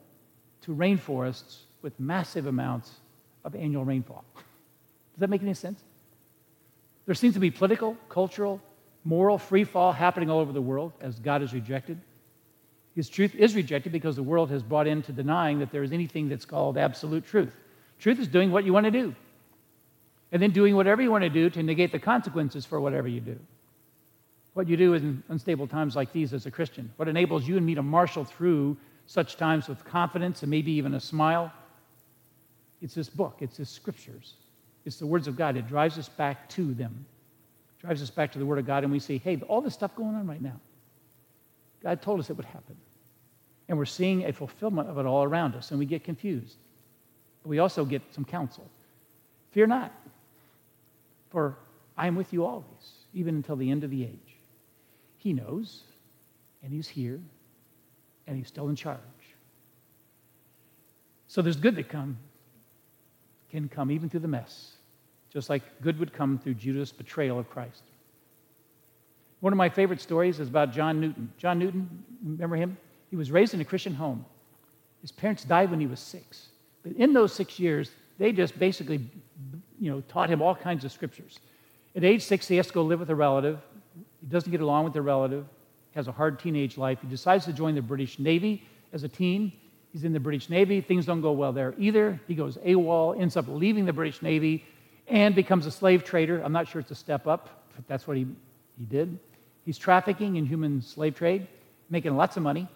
to 0.62 0.74
rainforests 0.74 1.60
with 1.86 2.00
massive 2.00 2.46
amounts 2.46 2.90
of 3.44 3.54
annual 3.54 3.84
rainfall. 3.84 4.24
Does 4.34 5.20
that 5.20 5.30
make 5.30 5.40
any 5.40 5.54
sense? 5.54 5.80
There 7.06 7.14
seems 7.14 7.34
to 7.34 7.40
be 7.40 7.52
political, 7.52 7.96
cultural, 8.08 8.60
moral 9.04 9.38
free 9.38 9.62
fall 9.62 9.92
happening 9.92 10.28
all 10.28 10.40
over 10.40 10.52
the 10.52 10.60
world 10.60 10.94
as 11.00 11.20
God 11.20 11.42
is 11.42 11.54
rejected. 11.54 12.00
His 12.96 13.08
truth 13.08 13.36
is 13.36 13.54
rejected 13.54 13.92
because 13.92 14.16
the 14.16 14.24
world 14.24 14.50
has 14.50 14.64
bought 14.64 14.88
into 14.88 15.12
denying 15.12 15.60
that 15.60 15.70
there 15.70 15.84
is 15.84 15.92
anything 15.92 16.28
that's 16.28 16.44
called 16.44 16.76
absolute 16.76 17.24
truth. 17.24 17.54
Truth 18.00 18.18
is 18.18 18.26
doing 18.26 18.50
what 18.50 18.64
you 18.64 18.72
want 18.72 18.86
to 18.86 18.90
do, 18.90 19.14
and 20.32 20.42
then 20.42 20.50
doing 20.50 20.74
whatever 20.74 21.00
you 21.02 21.12
want 21.12 21.22
to 21.22 21.30
do 21.30 21.48
to 21.50 21.62
negate 21.62 21.92
the 21.92 22.00
consequences 22.00 22.66
for 22.66 22.80
whatever 22.80 23.06
you 23.06 23.20
do. 23.20 23.38
What 24.54 24.66
you 24.66 24.76
do 24.76 24.94
in 24.94 25.22
unstable 25.28 25.68
times 25.68 25.94
like 25.94 26.12
these 26.12 26.32
as 26.34 26.46
a 26.46 26.50
Christian, 26.50 26.90
what 26.96 27.06
enables 27.06 27.46
you 27.46 27.56
and 27.56 27.64
me 27.64 27.76
to 27.76 27.82
marshal 27.84 28.24
through 28.24 28.76
such 29.06 29.36
times 29.36 29.68
with 29.68 29.84
confidence 29.84 30.42
and 30.42 30.50
maybe 30.50 30.72
even 30.72 30.94
a 30.94 31.00
smile, 31.00 31.52
it's 32.82 32.94
this 32.94 33.08
book, 33.08 33.38
it's 33.40 33.56
the 33.56 33.64
scriptures, 33.64 34.34
it's 34.84 34.98
the 34.98 35.06
words 35.06 35.28
of 35.28 35.36
God. 35.36 35.56
It 35.56 35.66
drives 35.66 35.98
us 35.98 36.08
back 36.08 36.48
to 36.50 36.74
them, 36.74 37.06
it 37.78 37.82
drives 37.82 38.02
us 38.02 38.10
back 38.10 38.32
to 38.32 38.38
the 38.38 38.46
Word 38.46 38.58
of 38.58 38.66
God, 38.66 38.84
and 38.84 38.92
we 38.92 38.98
say, 38.98 39.18
hey, 39.18 39.40
all 39.48 39.60
this 39.60 39.74
stuff 39.74 39.94
going 39.96 40.14
on 40.14 40.26
right 40.26 40.42
now, 40.42 40.60
God 41.82 42.02
told 42.02 42.20
us 42.20 42.30
it 42.30 42.36
would 42.36 42.46
happen. 42.46 42.76
And 43.68 43.76
we're 43.76 43.84
seeing 43.84 44.24
a 44.24 44.32
fulfillment 44.32 44.88
of 44.88 44.98
it 44.98 45.06
all 45.06 45.24
around 45.24 45.54
us, 45.54 45.70
and 45.70 45.80
we 45.80 45.86
get 45.86 46.04
confused. 46.04 46.56
But 47.42 47.48
we 47.48 47.58
also 47.58 47.84
get 47.84 48.02
some 48.12 48.24
counsel. 48.24 48.68
Fear 49.50 49.66
not, 49.66 49.92
for 51.30 51.56
I 51.96 52.06
am 52.06 52.14
with 52.14 52.32
you 52.32 52.44
always, 52.44 52.64
even 53.14 53.36
until 53.36 53.56
the 53.56 53.70
end 53.70 53.84
of 53.84 53.90
the 53.90 54.04
age. 54.04 54.36
He 55.18 55.32
knows, 55.32 55.82
and 56.62 56.72
He's 56.72 56.86
here, 56.88 57.20
and 58.26 58.36
He's 58.36 58.48
still 58.48 58.68
in 58.68 58.76
charge. 58.76 59.00
So 61.26 61.42
there's 61.42 61.56
good 61.56 61.74
that 61.76 61.88
come, 61.88 62.18
can 63.56 63.68
come 63.70 63.90
even 63.90 64.10
through 64.10 64.20
the 64.20 64.28
mess, 64.28 64.72
just 65.32 65.48
like 65.48 65.62
good 65.80 65.98
would 65.98 66.12
come 66.12 66.38
through 66.38 66.54
Judas' 66.54 66.92
betrayal 66.92 67.38
of 67.38 67.48
Christ. 67.48 67.82
One 69.40 69.52
of 69.52 69.56
my 69.56 69.70
favorite 69.70 70.00
stories 70.00 70.40
is 70.40 70.48
about 70.48 70.72
John 70.72 71.00
Newton. 71.00 71.32
John 71.38 71.58
Newton, 71.58 72.04
remember 72.22 72.56
him? 72.56 72.76
He 73.10 73.16
was 73.16 73.30
raised 73.30 73.54
in 73.54 73.60
a 73.62 73.64
Christian 73.64 73.94
home. 73.94 74.26
His 75.00 75.10
parents 75.10 75.42
died 75.44 75.70
when 75.70 75.80
he 75.80 75.86
was 75.86 76.00
six. 76.00 76.48
But 76.82 76.92
in 76.92 77.14
those 77.14 77.32
six 77.32 77.58
years, 77.58 77.90
they 78.18 78.30
just 78.30 78.58
basically, 78.58 79.08
you 79.80 79.90
know, 79.90 80.02
taught 80.02 80.28
him 80.28 80.42
all 80.42 80.54
kinds 80.54 80.84
of 80.84 80.92
scriptures. 80.92 81.38
At 81.94 82.04
age 82.04 82.24
six, 82.24 82.46
he 82.48 82.56
has 82.56 82.66
to 82.66 82.72
go 82.74 82.82
live 82.82 83.00
with 83.00 83.08
a 83.08 83.14
relative. 83.14 83.58
He 84.20 84.26
doesn't 84.26 84.50
get 84.50 84.60
along 84.60 84.84
with 84.84 84.92
the 84.92 85.02
relative, 85.02 85.46
has 85.94 86.08
a 86.08 86.12
hard 86.12 86.38
teenage 86.38 86.76
life. 86.76 86.98
He 87.00 87.08
decides 87.08 87.46
to 87.46 87.54
join 87.54 87.74
the 87.74 87.82
British 87.82 88.18
Navy 88.18 88.64
as 88.92 89.02
a 89.02 89.08
teen. 89.08 89.52
He's 89.96 90.04
in 90.04 90.12
the 90.12 90.20
British 90.20 90.50
Navy. 90.50 90.82
Things 90.82 91.06
don't 91.06 91.22
go 91.22 91.32
well 91.32 91.54
there 91.54 91.74
either. 91.78 92.20
He 92.28 92.34
goes 92.34 92.58
AWOL, 92.58 93.18
ends 93.18 93.34
up 93.34 93.46
leaving 93.48 93.86
the 93.86 93.94
British 93.94 94.20
Navy, 94.20 94.62
and 95.08 95.34
becomes 95.34 95.64
a 95.64 95.70
slave 95.70 96.04
trader. 96.04 96.42
I'm 96.44 96.52
not 96.52 96.68
sure 96.68 96.82
it's 96.82 96.90
a 96.90 96.94
step 96.94 97.26
up, 97.26 97.64
but 97.74 97.88
that's 97.88 98.06
what 98.06 98.18
he, 98.18 98.26
he 98.78 98.84
did. 98.84 99.18
He's 99.64 99.78
trafficking 99.78 100.36
in 100.36 100.44
human 100.44 100.82
slave 100.82 101.14
trade, 101.14 101.48
making 101.88 102.14
lots 102.14 102.36
of 102.36 102.42
money. 102.42 102.68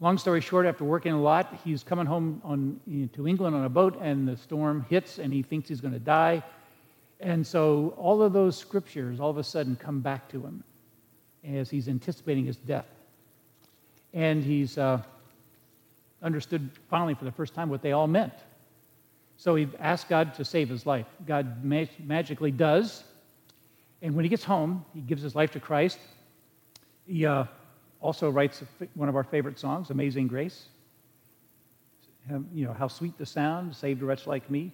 Long 0.00 0.16
story 0.16 0.40
short, 0.40 0.64
after 0.64 0.82
working 0.82 1.12
a 1.12 1.20
lot, 1.20 1.60
he's 1.62 1.82
coming 1.82 2.06
home 2.06 2.40
on, 2.42 2.80
you 2.86 3.02
know, 3.02 3.08
to 3.12 3.28
England 3.28 3.54
on 3.54 3.66
a 3.66 3.68
boat, 3.68 3.98
and 4.00 4.26
the 4.26 4.38
storm 4.38 4.86
hits, 4.88 5.18
and 5.18 5.30
he 5.30 5.42
thinks 5.42 5.68
he's 5.68 5.82
going 5.82 5.92
to 5.92 6.00
die. 6.00 6.42
And 7.20 7.46
so 7.46 7.92
all 7.98 8.22
of 8.22 8.32
those 8.32 8.56
scriptures 8.56 9.20
all 9.20 9.28
of 9.28 9.36
a 9.36 9.44
sudden 9.44 9.76
come 9.76 10.00
back 10.00 10.30
to 10.30 10.40
him 10.40 10.64
as 11.46 11.68
he's 11.68 11.86
anticipating 11.86 12.46
his 12.46 12.56
death. 12.56 12.86
And 14.14 14.42
he's 14.42 14.78
uh, 14.78 15.02
understood 16.24 16.70
finally 16.90 17.14
for 17.14 17.24
the 17.24 17.32
first 17.32 17.54
time 17.54 17.68
what 17.68 17.82
they 17.82 17.92
all 17.92 18.08
meant. 18.08 18.32
So 19.36 19.54
he 19.54 19.68
asked 19.78 20.08
God 20.08 20.34
to 20.34 20.44
save 20.44 20.68
his 20.68 20.86
life. 20.86 21.06
God 21.26 21.64
ma- 21.64 21.84
magically 22.00 22.50
does. 22.50 23.04
And 24.02 24.14
when 24.14 24.24
he 24.24 24.28
gets 24.28 24.44
home, 24.44 24.84
he 24.94 25.00
gives 25.00 25.22
his 25.22 25.34
life 25.34 25.52
to 25.52 25.60
Christ. 25.60 25.98
He 27.06 27.26
uh, 27.26 27.44
also 28.00 28.30
writes 28.30 28.62
one 28.94 29.08
of 29.08 29.16
our 29.16 29.24
favorite 29.24 29.58
songs, 29.58 29.90
Amazing 29.90 30.28
Grace. 30.28 30.66
You 32.54 32.66
know, 32.66 32.72
how 32.72 32.88
sweet 32.88 33.18
the 33.18 33.26
sound, 33.26 33.76
saved 33.76 34.00
a 34.02 34.06
wretch 34.06 34.26
like 34.26 34.50
me. 34.50 34.72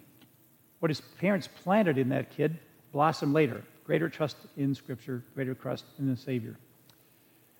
What 0.79 0.89
his 0.89 1.01
parents 1.01 1.49
planted 1.49 1.99
in 1.99 2.09
that 2.11 2.31
kid 2.31 2.59
blossomed 2.93 3.35
later. 3.35 3.65
Greater 3.85 4.09
trust 4.09 4.37
in 4.57 4.75
Scripture, 4.75 5.25
greater 5.35 5.55
trust 5.55 5.85
in 5.99 6.09
the 6.09 6.17
Savior. 6.17 6.57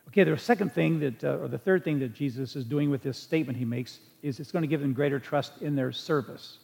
Okay, 0.09 0.25
the 0.25 0.37
second 0.37 0.73
thing 0.73 0.99
that, 1.01 1.23
uh, 1.23 1.39
or 1.39 1.49
the 1.49 1.59
third 1.59 1.85
thing 1.85 2.01
that 2.01 2.15
Jesus 2.15 2.57
is 2.57 2.65
doing 2.65 2.91
with 2.91 3.03
this 3.03 3.17
statement 3.17 3.57
he 3.57 3.65
makes 3.65 4.01
is 4.23 4.41
it's 4.41 4.51
going 4.51 4.63
to 4.63 4.69
give 4.69 4.81
them 4.81 4.93
greater 4.93 5.21
trust 5.21 5.53
in 5.61 5.77
their 5.77 5.93
service. 5.93 6.59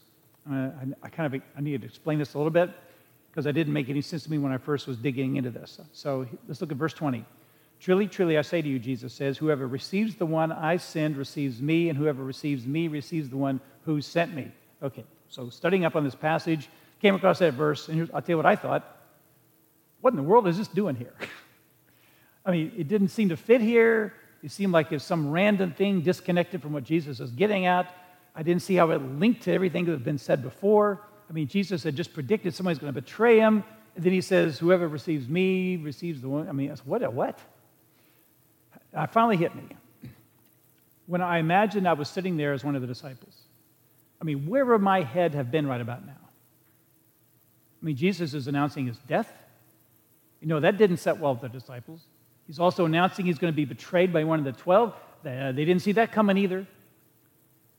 Uh, 0.50 0.54
I, 0.54 0.72
I, 1.02 1.08
kind 1.08 1.32
of 1.32 1.40
I 1.56 1.60
need 1.60 1.80
to 1.80 1.86
explain 1.86 2.18
this 2.18 2.34
a 2.34 2.38
little 2.38 2.50
bit 2.50 2.70
because 3.30 3.46
I 3.46 3.52
didn't 3.52 3.72
make 3.72 3.88
any 3.88 4.00
sense 4.00 4.24
to 4.24 4.30
me 4.30 4.38
when 4.38 4.52
I 4.52 4.58
first 4.58 4.86
was 4.86 4.96
digging 4.96 5.36
into 5.36 5.50
this. 5.50 5.80
So 5.92 6.26
let's 6.48 6.60
look 6.60 6.72
at 6.72 6.76
verse 6.76 6.94
20. 6.94 7.24
Truly, 7.78 8.08
truly, 8.08 8.38
I 8.38 8.42
say 8.42 8.62
to 8.62 8.68
you, 8.68 8.78
Jesus 8.78 9.12
says, 9.12 9.36
whoever 9.36 9.66
receives 9.66 10.16
the 10.16 10.26
one 10.26 10.50
I 10.50 10.78
send 10.78 11.16
receives 11.16 11.60
me, 11.60 11.90
and 11.90 11.98
whoever 11.98 12.24
receives 12.24 12.66
me 12.66 12.88
receives 12.88 13.28
the 13.28 13.36
one 13.36 13.60
who 13.84 14.00
sent 14.00 14.34
me. 14.34 14.50
Okay, 14.82 15.04
so 15.28 15.50
studying 15.50 15.84
up 15.84 15.94
on 15.94 16.04
this 16.04 16.14
passage, 16.14 16.68
came 17.00 17.14
across 17.14 17.38
that 17.40 17.52
verse, 17.54 17.88
and 17.88 18.10
I'll 18.14 18.22
tell 18.22 18.32
you 18.32 18.36
what 18.38 18.46
I 18.46 18.56
thought. 18.56 18.96
What 20.00 20.12
in 20.12 20.16
the 20.16 20.22
world 20.22 20.48
is 20.48 20.56
this 20.56 20.68
doing 20.68 20.96
here? 20.96 21.14
I 22.46 22.52
mean, 22.52 22.72
it 22.76 22.86
didn't 22.86 23.08
seem 23.08 23.28
to 23.30 23.36
fit 23.36 23.60
here. 23.60 24.14
It 24.42 24.52
seemed 24.52 24.72
like 24.72 24.92
it's 24.92 25.04
some 25.04 25.30
random 25.30 25.72
thing 25.72 26.02
disconnected 26.02 26.62
from 26.62 26.72
what 26.72 26.84
Jesus 26.84 27.18
was 27.18 27.32
getting 27.32 27.66
at. 27.66 27.92
I 28.34 28.42
didn't 28.44 28.62
see 28.62 28.76
how 28.76 28.90
it 28.92 29.02
linked 29.02 29.42
to 29.42 29.52
everything 29.52 29.84
that 29.86 29.92
had 29.92 30.04
been 30.04 30.18
said 30.18 30.42
before. 30.42 31.02
I 31.28 31.32
mean, 31.32 31.48
Jesus 31.48 31.82
had 31.82 31.96
just 31.96 32.14
predicted 32.14 32.54
somebody's 32.54 32.78
going 32.78 32.94
to 32.94 33.00
betray 33.00 33.38
him. 33.38 33.64
And 33.96 34.04
then 34.04 34.12
he 34.12 34.20
says, 34.20 34.58
Whoever 34.58 34.86
receives 34.86 35.28
me 35.28 35.76
receives 35.76 36.20
the 36.20 36.28
one. 36.28 36.48
I 36.48 36.52
mean, 36.52 36.72
what? 36.84 37.02
A 37.02 37.10
what? 37.10 37.40
It 38.92 39.10
finally 39.10 39.36
hit 39.36 39.54
me. 39.54 39.64
When 41.06 41.20
I 41.20 41.38
imagined 41.38 41.88
I 41.88 41.94
was 41.94 42.08
sitting 42.08 42.36
there 42.36 42.52
as 42.52 42.64
one 42.64 42.76
of 42.76 42.80
the 42.80 42.86
disciples, 42.86 43.34
I 44.20 44.24
mean, 44.24 44.46
where 44.46 44.64
would 44.64 44.80
my 44.80 45.02
head 45.02 45.34
have 45.34 45.50
been 45.50 45.66
right 45.66 45.80
about 45.80 46.06
now? 46.06 46.12
I 47.82 47.84
mean, 47.84 47.96
Jesus 47.96 48.34
is 48.34 48.48
announcing 48.48 48.86
his 48.86 48.98
death. 48.98 49.32
You 50.40 50.48
know, 50.48 50.60
that 50.60 50.78
didn't 50.78 50.98
set 50.98 51.18
well 51.18 51.32
with 51.32 51.42
the 51.42 51.48
disciples. 51.48 52.02
He's 52.46 52.60
also 52.60 52.84
announcing 52.84 53.26
he's 53.26 53.38
going 53.38 53.52
to 53.52 53.56
be 53.56 53.64
betrayed 53.64 54.12
by 54.12 54.24
one 54.24 54.38
of 54.38 54.44
the 54.44 54.52
12. 54.52 54.92
Uh, 54.92 55.52
they 55.52 55.64
didn't 55.64 55.80
see 55.80 55.92
that 55.92 56.12
coming 56.12 56.38
either. 56.38 56.66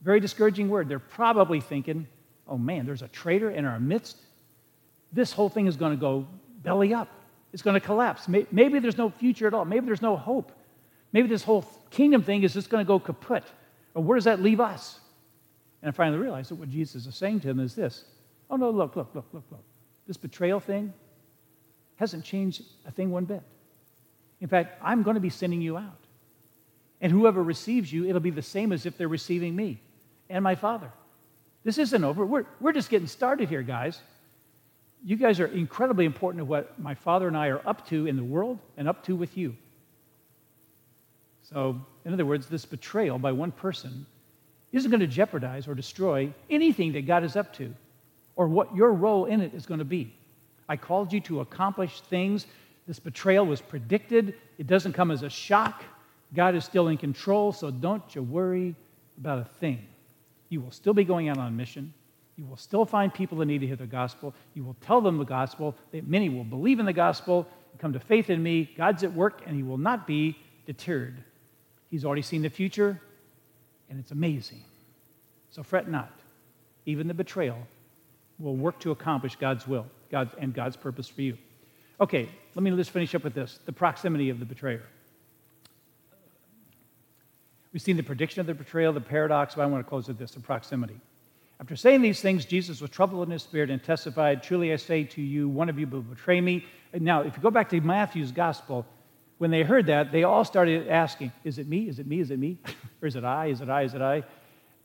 Very 0.01 0.19
discouraging 0.19 0.69
word. 0.69 0.89
They're 0.89 0.99
probably 0.99 1.61
thinking, 1.61 2.07
oh 2.47 2.57
man, 2.57 2.85
there's 2.85 3.01
a 3.01 3.07
traitor 3.07 3.49
in 3.51 3.65
our 3.65 3.79
midst. 3.79 4.17
This 5.13 5.31
whole 5.31 5.49
thing 5.49 5.67
is 5.67 5.77
going 5.77 5.93
to 5.93 5.99
go 5.99 6.27
belly 6.63 6.93
up. 6.93 7.09
It's 7.53 7.61
going 7.61 7.75
to 7.75 7.79
collapse. 7.79 8.27
Maybe 8.27 8.79
there's 8.79 8.97
no 8.97 9.09
future 9.09 9.47
at 9.47 9.53
all. 9.53 9.65
Maybe 9.65 9.85
there's 9.85 10.01
no 10.01 10.17
hope. 10.17 10.51
Maybe 11.13 11.27
this 11.29 11.43
whole 11.43 11.65
kingdom 11.89 12.21
thing 12.21 12.43
is 12.43 12.53
just 12.53 12.69
going 12.69 12.85
to 12.85 12.87
go 12.87 12.99
kaput. 12.99 13.43
Or 13.95 14.03
where 14.03 14.17
does 14.17 14.25
that 14.25 14.41
leave 14.41 14.59
us? 14.59 14.99
And 15.81 15.89
I 15.89 15.91
finally 15.91 16.19
realized 16.19 16.51
that 16.51 16.55
what 16.55 16.69
Jesus 16.69 17.05
is 17.05 17.15
saying 17.15 17.39
to 17.41 17.49
him 17.49 17.59
is 17.59 17.73
this 17.73 18.03
Oh, 18.49 18.55
no, 18.55 18.69
look, 18.69 18.95
look, 18.95 19.13
look, 19.13 19.25
look, 19.33 19.43
look. 19.49 19.63
This 20.05 20.17
betrayal 20.17 20.59
thing 20.59 20.93
hasn't 21.95 22.23
changed 22.23 22.63
a 22.85 22.91
thing 22.91 23.11
one 23.11 23.25
bit. 23.25 23.41
In 24.39 24.47
fact, 24.47 24.77
I'm 24.83 25.03
going 25.03 25.15
to 25.15 25.21
be 25.21 25.29
sending 25.29 25.61
you 25.61 25.77
out. 25.77 25.99
And 27.01 27.11
whoever 27.11 27.43
receives 27.43 27.91
you, 27.91 28.07
it'll 28.07 28.21
be 28.21 28.29
the 28.31 28.41
same 28.41 28.71
as 28.71 28.85
if 28.85 28.97
they're 28.97 29.07
receiving 29.07 29.55
me 29.55 29.79
and 30.29 30.43
my 30.43 30.55
Father. 30.55 30.91
This 31.63 31.77
isn't 31.77 32.03
over. 32.03 32.25
We're, 32.25 32.45
we're 32.59 32.73
just 32.73 32.89
getting 32.89 33.07
started 33.07 33.49
here, 33.49 33.61
guys. 33.61 33.99
You 35.03 35.15
guys 35.15 35.39
are 35.39 35.47
incredibly 35.47 36.05
important 36.05 36.41
to 36.41 36.45
what 36.45 36.79
my 36.79 36.95
Father 36.95 37.27
and 37.27 37.37
I 37.37 37.47
are 37.47 37.61
up 37.67 37.87
to 37.89 38.07
in 38.07 38.15
the 38.15 38.23
world 38.23 38.59
and 38.77 38.87
up 38.87 39.03
to 39.05 39.15
with 39.15 39.37
you. 39.37 39.55
So, 41.43 41.79
in 42.03 42.13
other 42.13 42.25
words, 42.25 42.47
this 42.47 42.65
betrayal 42.65 43.19
by 43.19 43.31
one 43.31 43.51
person 43.51 44.05
isn't 44.71 44.89
going 44.89 45.01
to 45.01 45.07
jeopardize 45.07 45.67
or 45.67 45.75
destroy 45.75 46.33
anything 46.49 46.93
that 46.93 47.05
God 47.05 47.23
is 47.23 47.35
up 47.35 47.53
to 47.55 47.73
or 48.35 48.47
what 48.47 48.75
your 48.75 48.93
role 48.93 49.25
in 49.25 49.41
it 49.41 49.53
is 49.53 49.65
going 49.65 49.79
to 49.79 49.85
be. 49.85 50.13
I 50.69 50.75
called 50.75 51.13
you 51.13 51.21
to 51.21 51.39
accomplish 51.39 52.01
things. 52.01 52.45
This 52.87 52.99
betrayal 52.99 53.45
was 53.45 53.59
predicted, 53.59 54.35
it 54.57 54.65
doesn't 54.65 54.93
come 54.93 55.11
as 55.11 55.23
a 55.23 55.29
shock. 55.29 55.83
God 56.33 56.55
is 56.55 56.63
still 56.63 56.87
in 56.87 56.97
control, 56.97 57.51
so 57.51 57.69
don't 57.69 58.03
you 58.15 58.23
worry 58.23 58.75
about 59.17 59.39
a 59.39 59.45
thing. 59.59 59.85
You 60.49 60.61
will 60.61 60.71
still 60.71 60.93
be 60.93 61.03
going 61.03 61.29
out 61.29 61.37
on 61.37 61.55
mission. 61.55 61.93
You 62.37 62.45
will 62.45 62.57
still 62.57 62.85
find 62.85 63.13
people 63.13 63.37
that 63.39 63.45
need 63.45 63.59
to 63.59 63.67
hear 63.67 63.75
the 63.75 63.85
gospel. 63.85 64.33
You 64.53 64.63
will 64.63 64.75
tell 64.81 65.01
them 65.01 65.17
the 65.17 65.25
gospel. 65.25 65.75
Many 65.91 66.29
will 66.29 66.43
believe 66.43 66.79
in 66.79 66.85
the 66.85 66.93
gospel 66.93 67.47
come 67.77 67.93
to 67.93 67.99
faith 67.99 68.29
in 68.29 68.41
me. 68.41 68.69
God's 68.77 69.03
at 69.03 69.13
work, 69.13 69.41
and 69.45 69.55
He 69.55 69.63
will 69.63 69.77
not 69.77 70.07
be 70.07 70.37
deterred. 70.65 71.23
He's 71.89 72.05
already 72.05 72.21
seen 72.21 72.41
the 72.41 72.49
future, 72.49 73.01
and 73.89 73.99
it's 73.99 74.11
amazing. 74.11 74.63
So 75.51 75.63
fret 75.63 75.89
not. 75.89 76.11
Even 76.85 77.07
the 77.07 77.13
betrayal 77.13 77.57
will 78.39 78.55
work 78.55 78.79
to 78.79 78.91
accomplish 78.91 79.35
God's 79.35 79.67
will 79.67 79.85
God, 80.11 80.29
and 80.37 80.53
God's 80.53 80.77
purpose 80.77 81.07
for 81.07 81.21
you. 81.21 81.37
Okay, 81.99 82.29
let 82.53 82.63
me 82.63 82.69
just 82.75 82.91
finish 82.91 83.15
up 83.15 83.23
with 83.23 83.33
this 83.33 83.59
the 83.65 83.73
proximity 83.73 84.29
of 84.29 84.39
the 84.39 84.45
betrayer. 84.45 84.83
We've 87.73 87.81
seen 87.81 87.97
the 87.97 88.03
prediction 88.03 88.39
of 88.39 88.47
the 88.47 88.53
betrayal, 88.53 88.93
the 88.93 89.01
paradox, 89.01 89.55
but 89.55 89.61
I 89.63 89.65
want 89.65 89.85
to 89.85 89.89
close 89.89 90.07
with 90.07 90.17
this 90.17 90.31
the 90.31 90.39
proximity. 90.39 90.99
After 91.59 91.75
saying 91.75 92.01
these 92.01 92.21
things, 92.21 92.45
Jesus 92.45 92.81
was 92.81 92.91
troubled 92.91 93.27
in 93.27 93.31
his 93.31 93.41
spirit 93.41 93.69
and 93.69 93.83
testified, 93.83 94.43
Truly 94.43 94.71
I 94.73 94.75
say 94.75 95.03
to 95.05 95.21
you, 95.21 95.49
one 95.49 95.69
of 95.69 95.79
you 95.79 95.87
will 95.87 96.01
betray 96.01 96.39
me. 96.39 96.65
Now, 96.93 97.21
if 97.21 97.35
you 97.35 97.41
go 97.41 97.49
back 97.49 97.69
to 97.69 97.81
Matthew's 97.81 98.31
gospel, 98.31 98.85
when 99.39 99.51
they 99.51 99.63
heard 99.63 99.87
that, 99.87 100.11
they 100.11 100.23
all 100.23 100.45
started 100.45 100.87
asking, 100.87 101.31
Is 101.43 101.57
it 101.57 101.67
me? 101.67 101.89
Is 101.89 101.99
it 101.99 102.05
me? 102.05 102.19
Is 102.19 102.31
it 102.31 102.37
me? 102.37 102.59
or 103.01 103.07
is 103.07 103.15
it 103.15 103.23
I? 103.23 103.47
Is 103.47 103.61
it 103.61 103.69
I? 103.69 103.81
Is 103.83 103.95
it 103.95 104.01
I? 104.01 104.23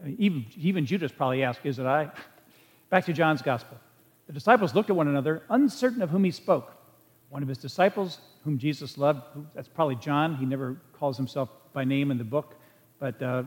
I 0.01 0.05
mean, 0.05 0.17
even, 0.19 0.47
even 0.57 0.87
Judas 0.87 1.13
probably 1.13 1.43
asked, 1.43 1.61
Is 1.65 1.79
it 1.79 1.87
I? 1.87 2.11
Back 2.91 3.05
to 3.07 3.13
John's 3.13 3.43
gospel. 3.43 3.79
The 4.27 4.33
disciples 4.33 4.75
looked 4.75 4.89
at 4.89 4.97
one 4.97 5.09
another, 5.09 5.43
uncertain 5.51 6.01
of 6.01 6.11
whom 6.11 6.25
he 6.25 6.31
spoke. 6.31 6.75
One 7.33 7.43
of 7.43 7.49
his 7.49 7.57
disciples, 7.57 8.19
whom 8.45 8.59
Jesus 8.59 8.99
loved, 8.99 9.23
that's 9.55 9.67
probably 9.67 9.95
John. 9.95 10.37
He 10.37 10.45
never 10.45 10.77
calls 10.93 11.17
himself 11.17 11.49
by 11.73 11.83
name 11.83 12.11
in 12.11 12.19
the 12.19 12.25
book, 12.25 12.57
but 12.99 13.23
uh, 13.23 13.45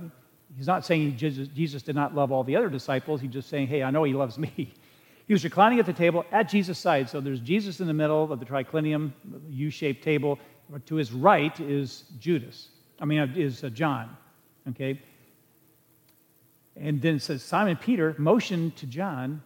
he's 0.57 0.65
not 0.65 0.83
saying 0.83 1.17
Jesus, 1.17 1.47
Jesus 1.49 1.83
did 1.83 1.93
not 1.93 2.15
love 2.15 2.31
all 2.31 2.43
the 2.43 2.55
other 2.55 2.67
disciples. 2.67 3.21
He's 3.21 3.29
just 3.29 3.47
saying, 3.47 3.67
Hey, 3.67 3.83
I 3.83 3.91
know 3.91 4.03
he 4.03 4.13
loves 4.13 4.39
me. 4.39 4.73
He 5.27 5.33
was 5.33 5.43
reclining 5.43 5.79
at 5.79 5.87
the 5.87 5.93
table 5.93 6.23
at 6.31 6.49
Jesus' 6.49 6.77
side. 6.77 7.09
So 7.09 7.19
there's 7.19 7.39
Jesus 7.39 7.79
in 7.79 7.87
the 7.87 7.95
middle 7.95 8.31
of 8.31 8.39
the 8.39 8.45
triclinium, 8.45 9.11
U 9.49 9.71
shaped 9.71 10.03
table. 10.03 10.37
To 10.85 10.95
his 10.95 11.11
right 11.11 11.59
is 11.59 12.03
Judas. 12.19 12.67
I 12.99 13.05
mean, 13.05 13.33
is 13.35 13.63
uh, 13.63 13.69
John. 13.69 14.15
Okay? 14.69 15.01
And 16.75 17.01
then 17.01 17.15
it 17.15 17.23
says 17.23 17.41
Simon 17.41 17.75
Peter 17.75 18.13
motioned 18.19 18.75
to 18.75 18.85
John 18.85 19.41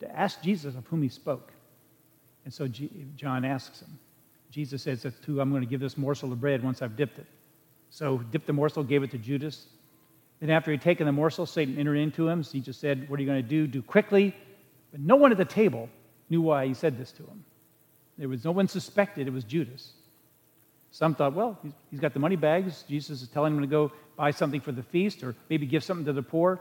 to 0.00 0.10
ask 0.18 0.40
Jesus 0.40 0.74
of 0.74 0.86
whom 0.86 1.02
he 1.02 1.10
spoke. 1.10 1.52
And 2.48 2.54
so 2.54 2.66
G- 2.66 3.04
John 3.14 3.44
asks 3.44 3.82
him. 3.82 3.98
Jesus 4.50 4.82
says, 4.82 5.06
who 5.26 5.38
I'm 5.38 5.50
going 5.50 5.60
to 5.60 5.68
give 5.68 5.80
this 5.80 5.98
morsel 5.98 6.32
of 6.32 6.40
bread 6.40 6.64
once 6.64 6.80
I've 6.80 6.96
dipped 6.96 7.18
it. 7.18 7.26
So 7.90 8.16
dipped 8.32 8.46
the 8.46 8.54
morsel, 8.54 8.82
gave 8.82 9.02
it 9.02 9.10
to 9.10 9.18
Judas. 9.18 9.66
Then 10.40 10.48
after 10.48 10.70
he'd 10.70 10.80
taken 10.80 11.04
the 11.04 11.12
morsel, 11.12 11.44
Satan 11.44 11.76
entered 11.76 11.96
into 11.96 12.26
him. 12.26 12.42
So 12.42 12.52
he 12.52 12.60
just 12.60 12.80
said, 12.80 13.06
What 13.10 13.18
are 13.18 13.22
you 13.22 13.28
going 13.28 13.42
to 13.42 13.46
do? 13.46 13.66
Do 13.66 13.82
quickly. 13.82 14.34
But 14.92 15.00
no 15.02 15.16
one 15.16 15.30
at 15.30 15.36
the 15.36 15.44
table 15.44 15.90
knew 16.30 16.40
why 16.40 16.66
he 16.66 16.72
said 16.72 16.96
this 16.96 17.12
to 17.12 17.22
him. 17.22 17.44
There 18.16 18.30
was 18.30 18.46
no 18.46 18.52
one 18.52 18.66
suspected 18.66 19.26
it 19.26 19.30
was 19.30 19.44
Judas. 19.44 19.92
Some 20.90 21.14
thought, 21.14 21.34
well, 21.34 21.58
he's 21.90 22.00
got 22.00 22.14
the 22.14 22.18
money 22.18 22.36
bags. 22.36 22.82
Jesus 22.88 23.20
is 23.20 23.28
telling 23.28 23.56
him 23.56 23.60
to 23.60 23.66
go 23.66 23.92
buy 24.16 24.30
something 24.30 24.62
for 24.62 24.72
the 24.72 24.84
feast 24.84 25.22
or 25.22 25.36
maybe 25.50 25.66
give 25.66 25.84
something 25.84 26.06
to 26.06 26.14
the 26.14 26.22
poor. 26.22 26.60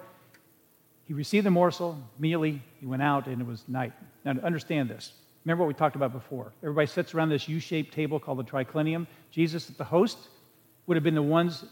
He 1.06 1.14
received 1.14 1.46
the 1.46 1.52
morsel. 1.52 1.98
Immediately, 2.20 2.62
he 2.82 2.86
went 2.86 3.04
out, 3.04 3.28
and 3.28 3.40
it 3.40 3.48
was 3.48 3.64
night. 3.70 3.94
Now, 4.26 4.34
understand 4.44 4.90
this. 4.90 5.14
Remember 5.48 5.64
what 5.64 5.70
we 5.70 5.76
talked 5.76 5.96
about 5.96 6.12
before. 6.12 6.52
Everybody 6.62 6.88
sits 6.88 7.14
around 7.14 7.30
this 7.30 7.48
U 7.48 7.62
shaped 7.62 7.94
table 7.94 8.20
called 8.20 8.38
the 8.40 8.44
triclinium. 8.44 9.08
Jesus, 9.32 9.68
the 9.68 9.84
host, 9.86 10.18
would 10.88 10.98
have 10.98 11.06
been 11.06 11.16
the 11.16 11.22
ones 11.22 11.64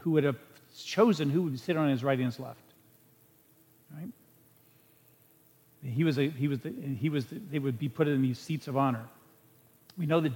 who 0.00 0.10
would 0.10 0.24
have 0.24 0.34
chosen 0.76 1.30
who 1.30 1.42
would 1.42 1.60
sit 1.60 1.76
on 1.76 1.88
his 1.90 2.02
right 2.02 2.18
and 2.18 2.26
his 2.26 2.40
left. 2.40 2.58
Right? 3.96 4.08
He 5.84 6.02
was, 6.02 6.18
a, 6.18 6.28
he 6.28 6.48
was, 6.48 6.58
the, 6.58 6.72
he 6.72 7.08
was 7.08 7.26
the, 7.26 7.38
they 7.52 7.60
would 7.60 7.78
be 7.78 7.88
put 7.88 8.08
in 8.08 8.20
these 8.20 8.36
seats 8.36 8.66
of 8.66 8.76
honor. 8.76 9.06
We 9.96 10.06
know 10.06 10.18
that 10.18 10.34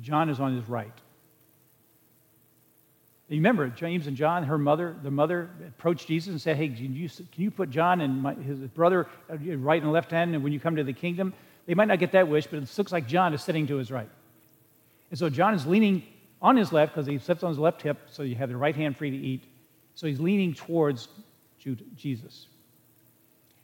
John 0.00 0.30
is 0.30 0.38
on 0.38 0.54
his 0.54 0.68
right. 0.68 0.96
You 3.28 3.38
remember, 3.38 3.66
James 3.66 4.06
and 4.06 4.16
John, 4.16 4.44
her 4.44 4.58
mother, 4.58 4.94
the 5.02 5.10
mother 5.10 5.50
approached 5.66 6.06
Jesus 6.06 6.30
and 6.30 6.40
said, 6.40 6.56
Hey, 6.56 6.68
can 6.68 6.94
you, 6.94 7.08
can 7.08 7.42
you 7.42 7.50
put 7.50 7.70
John 7.70 8.00
and 8.00 8.22
my, 8.22 8.34
his 8.34 8.58
brother 8.68 9.08
uh, 9.28 9.56
right 9.56 9.82
and 9.82 9.90
left 9.90 10.12
hand 10.12 10.36
and 10.36 10.44
when 10.44 10.52
you 10.52 10.60
come 10.60 10.76
to 10.76 10.84
the 10.84 10.92
kingdom? 10.92 11.34
They 11.66 11.74
might 11.74 11.88
not 11.88 11.98
get 11.98 12.12
that 12.12 12.28
wish, 12.28 12.46
but 12.46 12.62
it 12.62 12.78
looks 12.78 12.92
like 12.92 13.06
John 13.06 13.34
is 13.34 13.42
sitting 13.42 13.66
to 13.68 13.76
his 13.76 13.90
right. 13.90 14.08
And 15.10 15.18
so 15.18 15.28
John 15.28 15.54
is 15.54 15.66
leaning 15.66 16.02
on 16.40 16.56
his 16.56 16.72
left 16.72 16.92
because 16.92 17.06
he 17.06 17.18
sits 17.18 17.42
on 17.42 17.50
his 17.50 17.58
left 17.58 17.82
hip, 17.82 17.98
so 18.10 18.22
you 18.22 18.34
have 18.34 18.48
the 18.48 18.56
right 18.56 18.74
hand 18.74 18.96
free 18.96 19.10
to 19.10 19.16
eat. 19.16 19.44
So 19.94 20.06
he's 20.06 20.20
leaning 20.20 20.54
towards 20.54 21.08
Jesus. 21.96 22.46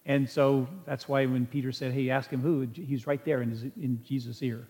And 0.06 0.28
so 0.28 0.68
that's 0.86 1.08
why 1.08 1.26
when 1.26 1.46
Peter 1.46 1.72
said, 1.72 1.92
Hey, 1.92 2.10
ask 2.10 2.30
him 2.30 2.40
who, 2.40 2.68
he's 2.72 3.06
right 3.06 3.22
there 3.24 3.42
in, 3.42 3.50
his, 3.50 3.62
in 3.62 4.00
Jesus' 4.04 4.42
ear. 4.42 4.66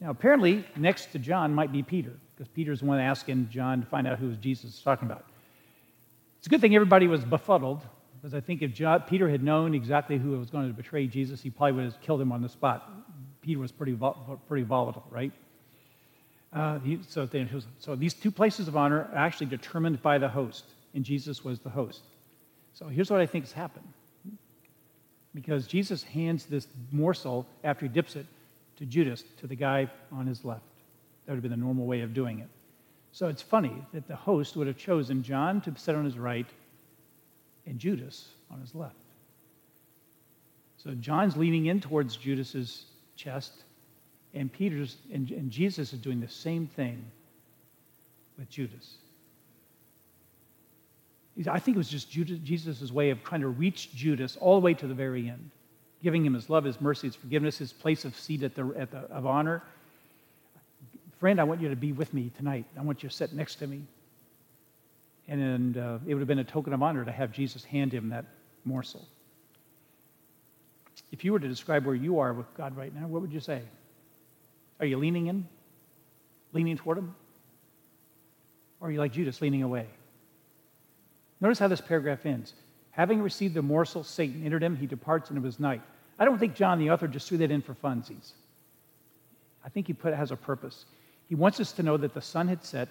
Now, 0.00 0.10
apparently, 0.10 0.64
next 0.76 1.12
to 1.12 1.18
John 1.18 1.54
might 1.54 1.72
be 1.72 1.82
Peter, 1.82 2.12
because 2.34 2.48
Peter's 2.48 2.80
the 2.80 2.86
one 2.86 2.98
asking 2.98 3.50
John 3.50 3.80
to 3.80 3.86
find 3.86 4.06
out 4.06 4.18
who 4.18 4.32
Jesus 4.36 4.76
is 4.76 4.82
talking 4.82 5.06
about. 5.06 5.26
It's 6.38 6.46
a 6.46 6.50
good 6.50 6.62
thing 6.62 6.74
everybody 6.74 7.06
was 7.06 7.22
befuddled, 7.22 7.82
because 8.20 8.34
I 8.34 8.40
think 8.40 8.60
if 8.60 8.74
John, 8.74 9.02
Peter 9.02 9.30
had 9.30 9.42
known 9.42 9.74
exactly 9.74 10.18
who 10.18 10.32
was 10.32 10.50
going 10.50 10.68
to 10.68 10.74
betray 10.74 11.06
Jesus, 11.06 11.40
he 11.40 11.48
probably 11.48 11.72
would 11.72 11.84
have 11.84 12.00
killed 12.02 12.20
him 12.20 12.32
on 12.32 12.42
the 12.42 12.50
spot. 12.50 12.90
Peter 13.40 13.58
was 13.58 13.72
pretty, 13.72 13.96
pretty 14.46 14.64
volatile, 14.64 15.06
right? 15.10 15.32
Uh, 16.52 16.78
he, 16.80 16.98
so, 17.08 17.26
so 17.78 17.96
these 17.96 18.12
two 18.12 18.30
places 18.30 18.68
of 18.68 18.76
honor 18.76 19.08
are 19.12 19.16
actually 19.16 19.46
determined 19.46 20.02
by 20.02 20.18
the 20.18 20.28
host, 20.28 20.64
and 20.94 21.02
Jesus 21.02 21.42
was 21.44 21.60
the 21.60 21.70
host. 21.70 22.02
So 22.74 22.88
here's 22.88 23.10
what 23.10 23.20
I 23.20 23.26
think 23.26 23.44
has 23.44 23.52
happened. 23.52 23.88
Because 25.34 25.66
Jesus 25.66 26.02
hands 26.02 26.44
this 26.44 26.66
morsel 26.90 27.46
after 27.64 27.86
he 27.86 27.88
dips 27.88 28.16
it 28.16 28.26
to 28.76 28.84
Judas, 28.84 29.24
to 29.38 29.46
the 29.46 29.54
guy 29.54 29.88
on 30.12 30.26
his 30.26 30.44
left. 30.44 30.64
That 31.24 31.32
would 31.32 31.36
have 31.36 31.42
been 31.42 31.52
the 31.52 31.56
normal 31.56 31.86
way 31.86 32.02
of 32.02 32.12
doing 32.12 32.40
it. 32.40 32.48
So 33.12 33.28
it's 33.28 33.42
funny 33.42 33.72
that 33.92 34.08
the 34.08 34.16
host 34.16 34.56
would 34.56 34.66
have 34.66 34.76
chosen 34.76 35.22
John 35.22 35.60
to 35.62 35.74
sit 35.76 35.94
on 35.94 36.04
his 36.04 36.18
right 36.18 36.46
and 37.70 37.78
Judas 37.78 38.28
on 38.50 38.60
his 38.60 38.74
left. 38.74 38.96
So 40.76 40.90
John's 40.94 41.36
leaning 41.36 41.66
in 41.66 41.80
towards 41.80 42.16
Judas's 42.16 42.84
chest, 43.16 43.52
and 44.34 44.52
Peter's 44.52 44.96
and, 45.12 45.30
and 45.30 45.50
Jesus 45.50 45.92
is 45.92 45.98
doing 45.98 46.20
the 46.20 46.28
same 46.28 46.66
thing 46.66 47.02
with 48.38 48.50
Judas. 48.50 48.96
I 51.48 51.58
think 51.58 51.76
it 51.76 51.78
was 51.78 51.88
just 51.88 52.10
Jesus' 52.10 52.90
way 52.92 53.10
of 53.10 53.22
trying 53.22 53.40
to 53.40 53.48
reach 53.48 53.94
Judas 53.94 54.36
all 54.36 54.56
the 54.56 54.64
way 54.64 54.74
to 54.74 54.86
the 54.86 54.94
very 54.94 55.28
end, 55.28 55.50
giving 56.02 56.24
him 56.24 56.34
his 56.34 56.50
love, 56.50 56.64
his 56.64 56.80
mercy, 56.80 57.06
his 57.06 57.14
forgiveness, 57.14 57.56
his 57.56 57.72
place 57.72 58.04
of 58.04 58.16
seat 58.16 58.42
at 58.42 58.54
the, 58.54 58.74
at 58.76 58.90
the, 58.90 58.98
of 59.10 59.26
honor. 59.26 59.62
Friend, 61.18 61.40
I 61.40 61.44
want 61.44 61.60
you 61.60 61.68
to 61.68 61.76
be 61.76 61.92
with 61.92 62.12
me 62.12 62.30
tonight. 62.36 62.66
I 62.76 62.82
want 62.82 63.02
you 63.02 63.08
to 63.08 63.14
sit 63.14 63.32
next 63.32 63.56
to 63.56 63.66
me. 63.66 63.82
And, 65.30 65.78
uh, 65.78 65.98
it 66.06 66.12
would 66.12 66.20
have 66.20 66.28
been 66.28 66.40
a 66.40 66.44
token 66.44 66.72
of 66.72 66.82
honor 66.82 67.04
to 67.04 67.12
have 67.12 67.30
Jesus 67.30 67.64
hand 67.64 67.94
him 67.94 68.10
that 68.10 68.24
morsel. 68.64 69.08
If 71.12 71.24
you 71.24 71.32
were 71.32 71.38
to 71.38 71.48
describe 71.48 71.86
where 71.86 71.94
you 71.94 72.18
are 72.18 72.32
with 72.32 72.52
God 72.56 72.76
right 72.76 72.92
now, 72.94 73.06
what 73.06 73.22
would 73.22 73.32
you 73.32 73.40
say? 73.40 73.62
Are 74.80 74.86
you 74.86 74.98
leaning 74.98 75.28
in? 75.28 75.46
Leaning 76.52 76.76
toward 76.76 76.98
him? 76.98 77.14
Or 78.80 78.88
are 78.88 78.90
you 78.90 78.98
like 78.98 79.12
Judas, 79.12 79.40
leaning 79.40 79.62
away? 79.62 79.86
Notice 81.40 81.60
how 81.60 81.68
this 81.68 81.80
paragraph 81.80 82.26
ends. 82.26 82.54
Having 82.90 83.22
received 83.22 83.54
the 83.54 83.62
morsel, 83.62 84.02
Satan 84.02 84.44
entered 84.44 84.64
him. 84.64 84.76
He 84.76 84.86
departs, 84.86 85.30
and 85.30 85.38
it 85.38 85.42
was 85.42 85.60
night. 85.60 85.80
I 86.18 86.24
don't 86.24 86.38
think 86.38 86.56
John, 86.56 86.80
the 86.80 86.90
author, 86.90 87.06
just 87.06 87.28
threw 87.28 87.38
that 87.38 87.52
in 87.52 87.62
for 87.62 87.74
funsies. 87.74 88.32
I 89.64 89.68
think 89.68 89.86
he 89.86 89.92
put 89.92 90.12
it 90.12 90.16
has 90.16 90.32
a 90.32 90.36
purpose. 90.36 90.86
He 91.28 91.36
wants 91.36 91.60
us 91.60 91.70
to 91.72 91.84
know 91.84 91.96
that 91.96 92.14
the 92.14 92.20
sun 92.20 92.48
had 92.48 92.64
set. 92.64 92.88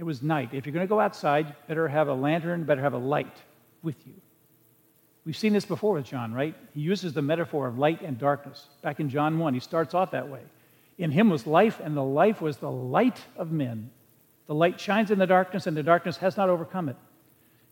It 0.00 0.06
was 0.06 0.22
night. 0.22 0.54
If 0.54 0.64
you're 0.64 0.72
going 0.72 0.86
to 0.86 0.88
go 0.88 0.98
outside, 0.98 1.54
better 1.68 1.86
have 1.86 2.08
a 2.08 2.14
lantern, 2.14 2.64
better 2.64 2.80
have 2.80 2.94
a 2.94 2.98
light 2.98 3.36
with 3.82 3.96
you. 4.06 4.14
We've 5.26 5.36
seen 5.36 5.52
this 5.52 5.66
before 5.66 5.92
with 5.92 6.06
John, 6.06 6.32
right? 6.32 6.54
He 6.72 6.80
uses 6.80 7.12
the 7.12 7.20
metaphor 7.20 7.66
of 7.66 7.76
light 7.76 8.00
and 8.00 8.18
darkness. 8.18 8.66
Back 8.80 8.98
in 8.98 9.10
John 9.10 9.38
1, 9.38 9.52
he 9.52 9.60
starts 9.60 9.92
off 9.92 10.12
that 10.12 10.30
way. 10.30 10.40
In 10.96 11.10
him 11.10 11.28
was 11.28 11.46
life, 11.46 11.80
and 11.84 11.94
the 11.94 12.02
life 12.02 12.40
was 12.40 12.56
the 12.56 12.70
light 12.70 13.20
of 13.36 13.52
men. 13.52 13.90
The 14.46 14.54
light 14.54 14.80
shines 14.80 15.10
in 15.10 15.18
the 15.18 15.26
darkness, 15.26 15.66
and 15.66 15.76
the 15.76 15.82
darkness 15.82 16.16
has 16.16 16.34
not 16.34 16.48
overcome 16.48 16.88
it. 16.88 16.96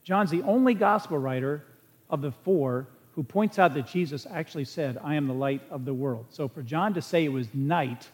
John's 0.05 0.31
the 0.31 0.43
only 0.43 0.75
gospel 0.75 1.17
writer 1.17 1.65
of 2.11 2.21
the 2.21 2.33
four 2.33 2.89
who 3.15 3.23
points 3.23 3.59
out 3.59 3.73
that 3.73 3.87
Jesus 3.87 4.27
actually 4.31 4.67
said, 4.67 4.99
I 5.03 5.15
am 5.15 5.29
the 5.29 5.33
light 5.33 5.63
of 5.71 5.87
the 5.87 5.95
world. 5.95 6.27
So 6.29 6.47
for 6.47 6.63
John 6.63 6.93
to 6.93 7.01
say 7.01 7.25
it 7.25 7.33
was 7.33 7.55
night, 7.55 8.07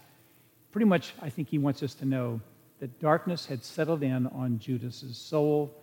pretty 0.70 0.86
much 0.86 1.14
I 1.20 1.30
think 1.30 1.48
he 1.48 1.58
wants 1.58 1.82
us 1.82 1.94
to 1.94 2.04
know 2.04 2.40
that 2.84 3.00
darkness 3.00 3.46
had 3.46 3.64
settled 3.64 4.02
in 4.02 4.26
on 4.26 4.58
Judas's 4.58 5.16
soul 5.16 5.74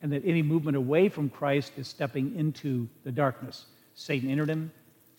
and 0.00 0.10
that 0.10 0.22
any 0.24 0.40
movement 0.40 0.74
away 0.74 1.06
from 1.10 1.28
Christ 1.28 1.72
is 1.76 1.86
stepping 1.86 2.34
into 2.34 2.88
the 3.04 3.12
darkness. 3.12 3.66
Satan 3.94 4.30
entered 4.30 4.48
him, 4.48 4.72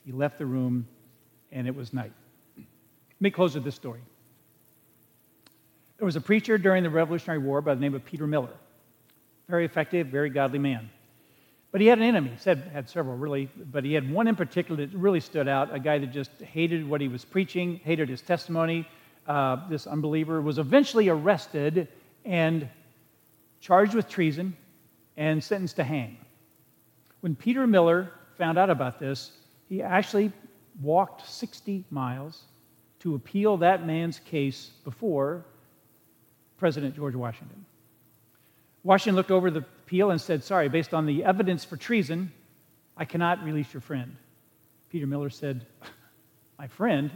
he 0.04 0.12
left 0.12 0.40
the 0.40 0.48
room, 0.48 0.88
and 1.52 1.68
it 1.68 1.76
was 1.76 1.94
night. 1.94 2.12
Let 2.58 2.66
me 3.20 3.30
close 3.30 3.54
with 3.54 3.64
this 3.64 3.76
story. 3.76 4.00
There 6.00 6.08
was 6.08 6.16
a 6.16 6.22
preacher 6.22 6.58
during 6.58 6.82
the 6.82 6.90
Revolutionary 6.90 7.38
War 7.38 7.62
by 7.62 7.76
the 7.76 7.82
name 7.82 7.94
of 7.94 8.04
Peter 8.04 8.26
Miller. 8.26 8.56
Very 9.48 9.64
effective, 9.66 10.08
very 10.08 10.32
godly 10.32 10.58
man. 10.58 10.90
But 11.72 11.82
he 11.82 11.88
had 11.88 12.00
an 12.00 12.04
enemy. 12.04 12.32
He 12.32 12.38
said 12.38 12.68
had 12.74 12.90
several 12.90 13.16
really, 13.16 13.48
but 13.72 13.84
he 13.84 13.94
had 13.94 14.12
one 14.12 14.28
in 14.28 14.36
particular 14.36 14.84
that 14.84 14.98
really 14.98 15.20
stood 15.20 15.48
out. 15.48 15.72
A 15.72 15.78
guy 15.78 16.00
that 16.00 16.12
just 16.12 16.32
hated 16.42 16.90
what 16.90 17.00
he 17.00 17.08
was 17.08 17.24
preaching, 17.24 17.80
hated 17.84 18.10
his 18.10 18.24
testimony. 18.24 18.88
Uh, 19.28 19.68
this 19.70 19.86
unbeliever 19.88 20.42
was 20.42 20.58
eventually 20.58 21.10
arrested 21.10 21.88
and 22.24 22.70
charged 23.60 23.94
with 23.94 24.08
treason 24.08 24.56
and 25.18 25.44
sentenced 25.44 25.76
to 25.76 25.84
hang. 25.84 26.18
When 27.22 27.36
Peter 27.36 27.68
Miller 27.68 28.12
found 28.38 28.58
out 28.58 28.70
about 28.70 29.00
this, 29.00 29.32
he 29.68 29.82
actually 29.82 30.32
walked 30.82 31.28
60 31.28 31.84
miles 31.90 32.44
to 33.00 33.16
appeal 33.16 33.58
that 33.58 33.86
man's 33.86 34.20
case 34.20 34.72
before 34.84 35.44
President 36.58 36.96
George 36.96 37.16
Washington. 37.16 37.66
Washington 38.84 39.16
looked 39.16 39.32
over 39.32 39.52
the 39.52 39.60
appeal 39.60 40.12
and 40.12 40.22
said, 40.22 40.44
Sorry, 40.44 40.70
based 40.70 40.94
on 40.94 41.06
the 41.06 41.24
evidence 41.24 41.66
for 41.66 41.76
treason, 41.76 42.32
I 42.96 43.06
cannot 43.06 43.44
release 43.44 43.74
your 43.74 43.82
friend. 43.82 44.16
Peter 44.90 45.06
Miller 45.06 45.30
said, 45.30 45.66
My 46.58 46.68
friend? 46.68 47.12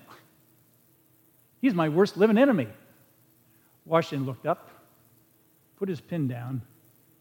He's 1.61 1.73
my 1.73 1.89
worst 1.89 2.17
living 2.17 2.37
enemy. 2.37 2.67
Washington 3.85 4.25
looked 4.25 4.45
up, 4.45 4.69
put 5.77 5.87
his 5.87 6.01
pen 6.01 6.27
down, 6.27 6.61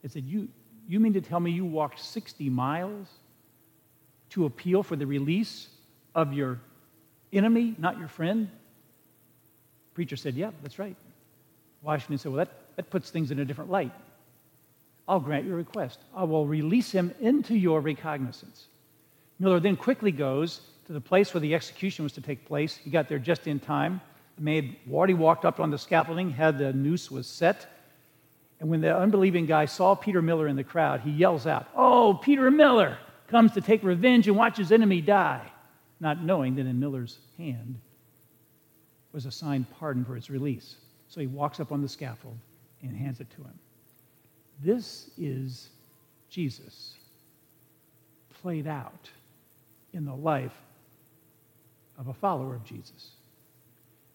and 0.03 0.11
said, 0.11 0.25
You, 0.25 0.49
you 0.89 0.99
mean 0.99 1.13
to 1.13 1.21
tell 1.21 1.41
me 1.41 1.51
you 1.51 1.65
walked 1.65 2.01
60 2.01 2.49
miles 2.49 3.09
to 4.31 4.47
appeal 4.47 4.83
for 4.83 4.97
the 4.97 5.07
release 5.07 5.69
of 6.15 6.33
your 6.33 6.59
enemy, 7.33 7.75
not 7.79 7.99
your 7.99 8.09
friend? 8.09 8.49
Preacher 9.95 10.17
said, 10.17 10.35
Yeah, 10.35 10.51
that's 10.63 10.79
right. 10.79 10.97
Washington 11.83 12.19
said, 12.19 12.33
Well, 12.33 12.45
that, 12.45 12.77
that 12.77 12.91
puts 12.91 13.11
things 13.11 13.31
in 13.31 13.39
a 13.39 13.45
different 13.45 13.71
light. 13.71 13.93
I'll 15.07 15.21
grant 15.21 15.45
your 15.45 15.57
request. 15.57 15.99
I 16.15 16.25
will 16.25 16.47
release 16.47 16.93
him 16.93 17.13
into 17.21 17.55
your 17.55 17.81
recognizance. 17.81 18.67
Miller 19.39 19.59
then 19.59 19.77
quickly 19.77 20.13
goes 20.13 20.61
to 20.87 20.93
the 20.93 21.01
place 21.01 21.35
where 21.35 21.41
the 21.41 21.55
execution 21.55 22.05
was 22.05 22.13
to 22.13 22.21
take 22.21 22.47
place. 22.47 22.77
He 22.77 22.91
got 22.91 23.09
there 23.09 23.19
just 23.19 23.47
in 23.47 23.59
time. 23.59 24.01
Maid 24.41 24.77
already 24.91 25.15
walked 25.15 25.45
up 25.45 25.61
on 25.61 25.71
the 25.71 25.79
scaffolding, 25.79 26.31
had 26.31 26.59
the 26.59 26.73
noose 26.73 27.11
was 27.11 27.27
set. 27.27 27.67
And 28.59 28.69
when 28.69 28.81
the 28.81 28.97
unbelieving 28.97 29.47
guy 29.47 29.67
saw 29.67 29.95
Peter 29.95 30.23
Miller 30.23 30.49
in 30.49 30.57
the 30.57 30.65
crowd, 30.65 31.01
he 31.01 31.11
yells 31.11 31.47
out, 31.47 31.69
Oh, 31.77 32.19
Peter 32.23 32.51
Miller 32.51 32.97
comes 33.29 33.53
to 33.53 33.61
take 33.61 33.83
revenge 33.83 34.27
and 34.27 34.37
watch 34.37 34.57
his 34.57 34.73
enemy 34.73 35.01
die, 35.01 35.51
not 36.01 36.23
knowing 36.23 36.57
that 36.57 36.67
in 36.67 36.81
Miller's 36.81 37.19
hand 37.39 37.79
was 39.13 39.27
a 39.27 39.31
signed 39.31 39.67
pardon 39.79 40.05
for 40.05 40.15
his 40.15 40.31
release. 40.31 40.77
So 41.09 41.21
he 41.21 41.27
walks 41.27 41.61
up 41.61 41.71
on 41.71 41.83
the 41.83 41.89
scaffold 41.89 42.39
and 42.83 42.97
hands 42.97 43.21
it 43.21 43.31
to 43.31 43.43
him. 43.43 43.59
This 44.63 45.11
is 45.19 45.69
Jesus 46.29 46.95
played 48.41 48.67
out 48.67 49.11
in 49.93 50.05
the 50.05 50.15
life 50.15 50.57
of 51.99 52.09
a 52.09 52.15
follower 52.15 52.55
of 52.55 52.65
Jesus. 52.65 53.11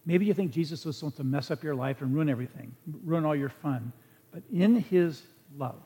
Maybe 0.06 0.26
you 0.26 0.34
think 0.34 0.52
Jesus 0.52 0.86
was 0.86 0.98
supposed 0.98 1.18
to 1.18 1.24
mess 1.24 1.50
up 1.50 1.64
your 1.64 1.76
life 1.76 2.02
and 2.02 2.14
ruin 2.14 2.30
everything, 2.30 2.76
ruin 3.04 3.26
all 3.26 3.36
your 3.36 3.50
fun. 3.50 3.92
But 4.32 4.44
in 4.52 4.76
his 4.76 5.24
love, 5.58 5.82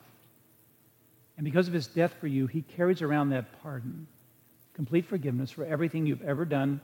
and 1.36 1.44
because 1.44 1.68
of 1.68 1.74
his 1.74 1.86
death 1.86 2.14
for 2.20 2.26
you, 2.26 2.46
he 2.46 2.62
carries 2.62 3.00
around 3.00 3.30
that 3.30 3.62
pardon, 3.62 4.06
complete 4.74 5.06
forgiveness 5.06 5.50
for 5.50 5.64
everything 5.64 6.04
you've 6.04 6.22
ever 6.22 6.44
done, 6.44 6.80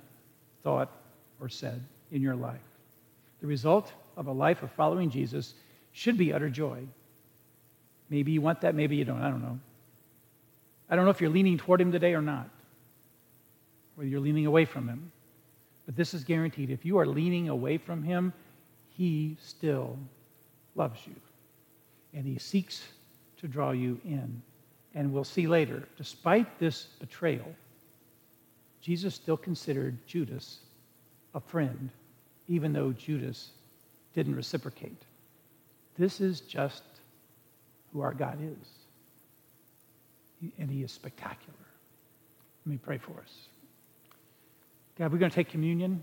thought, 0.62 0.90
or 1.40 1.48
said 1.48 1.84
in 2.10 2.22
your 2.22 2.36
life. 2.36 2.60
The 3.40 3.46
result 3.46 3.92
of 4.16 4.28
a 4.28 4.32
life 4.32 4.62
of 4.62 4.70
following 4.72 5.10
Jesus 5.10 5.54
should 5.92 6.16
be 6.16 6.32
utter 6.32 6.48
joy 6.48 6.86
Maybe 8.08 8.32
you 8.32 8.40
want 8.40 8.60
that, 8.60 8.74
maybe 8.74 8.96
you 8.96 9.04
don't. 9.04 9.20
I 9.20 9.30
don't 9.30 9.42
know. 9.42 9.58
I 10.88 10.96
don't 10.96 11.04
know 11.04 11.10
if 11.10 11.20
you're 11.20 11.30
leaning 11.30 11.58
toward 11.58 11.80
him 11.80 11.90
today 11.90 12.14
or 12.14 12.22
not, 12.22 12.48
whether 13.96 14.08
you're 14.08 14.20
leaning 14.20 14.46
away 14.46 14.64
from 14.64 14.88
him. 14.88 15.10
But 15.86 15.96
this 15.96 16.12
is 16.12 16.24
guaranteed. 16.24 16.70
If 16.70 16.84
you 16.84 16.98
are 16.98 17.06
leaning 17.06 17.48
away 17.48 17.78
from 17.78 18.02
him, 18.02 18.32
he 18.88 19.36
still 19.40 19.98
loves 20.74 21.00
you. 21.06 21.14
and 22.16 22.26
he 22.26 22.38
seeks 22.38 22.82
to 23.36 23.46
draw 23.46 23.70
you 23.70 24.00
in. 24.04 24.42
And 24.94 25.12
we'll 25.12 25.24
see 25.24 25.46
later, 25.46 25.86
despite 25.98 26.58
this 26.58 26.84
betrayal, 26.98 27.54
Jesus 28.80 29.14
still 29.14 29.36
considered 29.36 29.98
Judas 30.06 30.60
a 31.34 31.40
friend, 31.40 31.90
even 32.48 32.72
though 32.72 32.92
Judas 32.92 33.50
didn't 34.14 34.34
reciprocate. 34.34 35.02
This 35.98 36.20
is 36.22 36.40
just 36.40 36.82
who 37.92 38.00
our 38.00 38.14
God 38.14 38.38
is. 38.40 38.68
And 40.58 40.70
he 40.70 40.82
is 40.82 40.92
spectacular. 40.92 41.54
Let 42.64 42.72
me 42.72 42.78
pray 42.78 42.98
for 42.98 43.20
us. 43.20 43.48
God, 44.98 45.12
we're 45.12 45.18
going 45.18 45.30
to 45.30 45.34
take 45.34 45.50
communion 45.50 46.00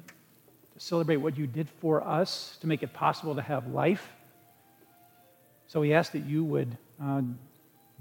to 0.74 0.80
celebrate 0.80 1.18
what 1.18 1.36
you 1.36 1.48
did 1.48 1.68
for 1.82 2.08
us, 2.08 2.58
to 2.62 2.68
make 2.68 2.84
it 2.84 2.94
possible 2.94 3.34
to 3.34 3.41
have 3.41 3.68
life. 3.68 4.08
So 5.66 5.80
we 5.80 5.94
ask 5.94 6.12
that 6.12 6.26
you 6.26 6.44
would 6.44 6.78
uh, 7.02 7.22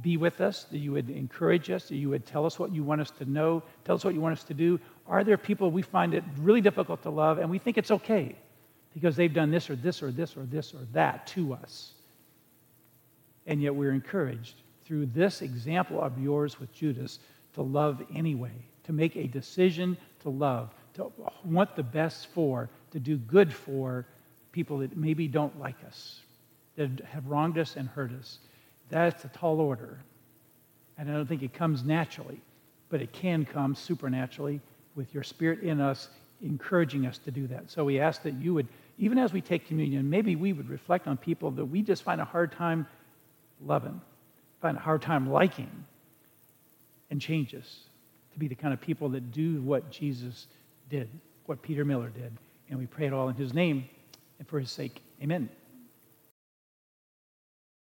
be 0.03 0.19
with 0.19 0.43
us, 0.43 0.65
that 0.65 0.79
you 0.79 0.93
would 0.93 1.09
encourage 1.09 1.71
us, 1.71 1.89
that 1.89 1.97
you 1.97 2.11
would 2.11 2.27
tell 2.27 2.45
us 2.45 2.59
what 2.59 2.75
you 2.75 2.83
want 2.83 3.01
us 3.01 3.11
to 3.13 3.25
know, 3.25 3.63
tell 3.87 3.95
us 3.95 4.05
what 4.05 4.13
you 4.13 4.21
want 4.21 4.37
us 4.37 4.45
to 4.45 4.55
do. 4.55 4.79
Are 5.07 5.25
there 5.25 5.39
people 5.39 5.71
we 5.71 5.81
find 5.81 6.13
it 6.13 6.25
really 6.39 6.61
difficult 6.61 7.03
to 7.05 7.11
love 7.11 7.39
and 7.39 7.49
we 7.49 7.59
think 7.59 7.79
it's 7.79 7.91
okay 7.91 8.37
because 8.93 9.17
they've 9.17 9.33
done 9.33 9.51
this 9.51 9.71
or 9.71 9.77
this 9.77 10.03
or 10.03 10.11
this 10.11 10.37
or 10.37 10.43
this 10.43 10.75
or 10.75 10.81
that 10.93 11.27
to 11.29 11.55
us? 11.55 11.93
And 13.47 13.63
yet 13.63 13.75
we're 13.75 13.93
encouraged 13.93 14.57
through 14.85 15.07
this 15.07 15.41
example 15.41 16.03
of 16.03 16.19
yours 16.19 16.61
with 16.61 16.71
Judas 16.75 17.19
to 17.55 17.63
love 17.63 18.03
anyway, 18.15 18.53
to 18.85 18.93
make 18.93 19.17
a 19.17 19.27
decision 19.27 19.97
to 20.21 20.29
love, 20.29 20.71
to 20.95 21.11
want 21.45 21.75
the 21.77 21.83
best 21.83 22.29
for, 22.29 22.69
to 22.91 23.01
do 23.01 23.17
good 23.17 23.53
for 23.53 24.07
people 24.53 24.79
that 24.79 24.97
maybe 24.97 25.29
don't 25.29 25.59
like 25.59 25.77
us, 25.87 26.21
that 26.77 27.01
have 27.01 27.27
wronged 27.27 27.59
us 27.59 27.77
and 27.77 27.89
hurt 27.89 28.13
us. 28.13 28.39
That's 28.91 29.25
a 29.25 29.29
tall 29.29 29.61
order. 29.61 30.01
And 30.99 31.11
I 31.11 31.15
don't 31.15 31.27
think 31.27 31.43
it 31.43 31.55
comes 31.55 31.83
naturally, 31.83 32.41
but 32.91 33.01
it 33.01 33.13
can 33.13 33.45
come 33.45 33.75
supernaturally 33.75 34.61
with 34.95 35.15
your 35.15 35.23
spirit 35.23 35.61
in 35.61 35.81
us, 35.81 36.09
encouraging 36.43 37.07
us 37.07 37.19
to 37.19 37.31
do 37.31 37.47
that. 37.47 37.71
So 37.71 37.85
we 37.85 37.99
ask 37.99 38.23
that 38.23 38.35
you 38.35 38.53
would, 38.55 38.69
even 38.99 39.17
as 39.17 39.33
we 39.33 39.41
take 39.41 39.67
communion, 39.67 40.11
maybe 40.11 40.37
we 40.37 40.53
would 40.53 40.69
reflect 40.69 41.09
on 41.09 41.17
people 41.17 41.51
that 41.53 41.65
we 41.65 41.81
just 41.81 42.03
find 42.03 42.21
a 42.21 42.25
hard 42.25 42.53
time 42.53 42.87
loving, 43.65 44.01
find 44.61 44.77
a 44.77 44.81
hard 44.81 45.01
time 45.01 45.31
liking, 45.31 45.71
and 47.11 47.21
change 47.21 47.55
us 47.55 47.81
to 48.33 48.39
be 48.39 48.49
the 48.49 48.55
kind 48.55 48.75
of 48.75 48.81
people 48.81 49.09
that 49.11 49.33
do 49.33 49.63
what 49.63 49.91
Jesus 49.91 50.47
did, 50.93 51.09
what 51.47 51.63
Peter 51.63 51.87
Miller 51.87 52.11
did. 52.11 52.37
And 52.69 52.79
we 52.79 52.87
pray 52.87 53.07
it 53.07 53.15
all 53.15 53.31
in 53.31 53.35
his 53.35 53.55
name 53.55 53.89
and 54.39 54.47
for 54.47 54.61
his 54.61 54.71
sake. 54.71 55.03
Amen. 55.23 55.49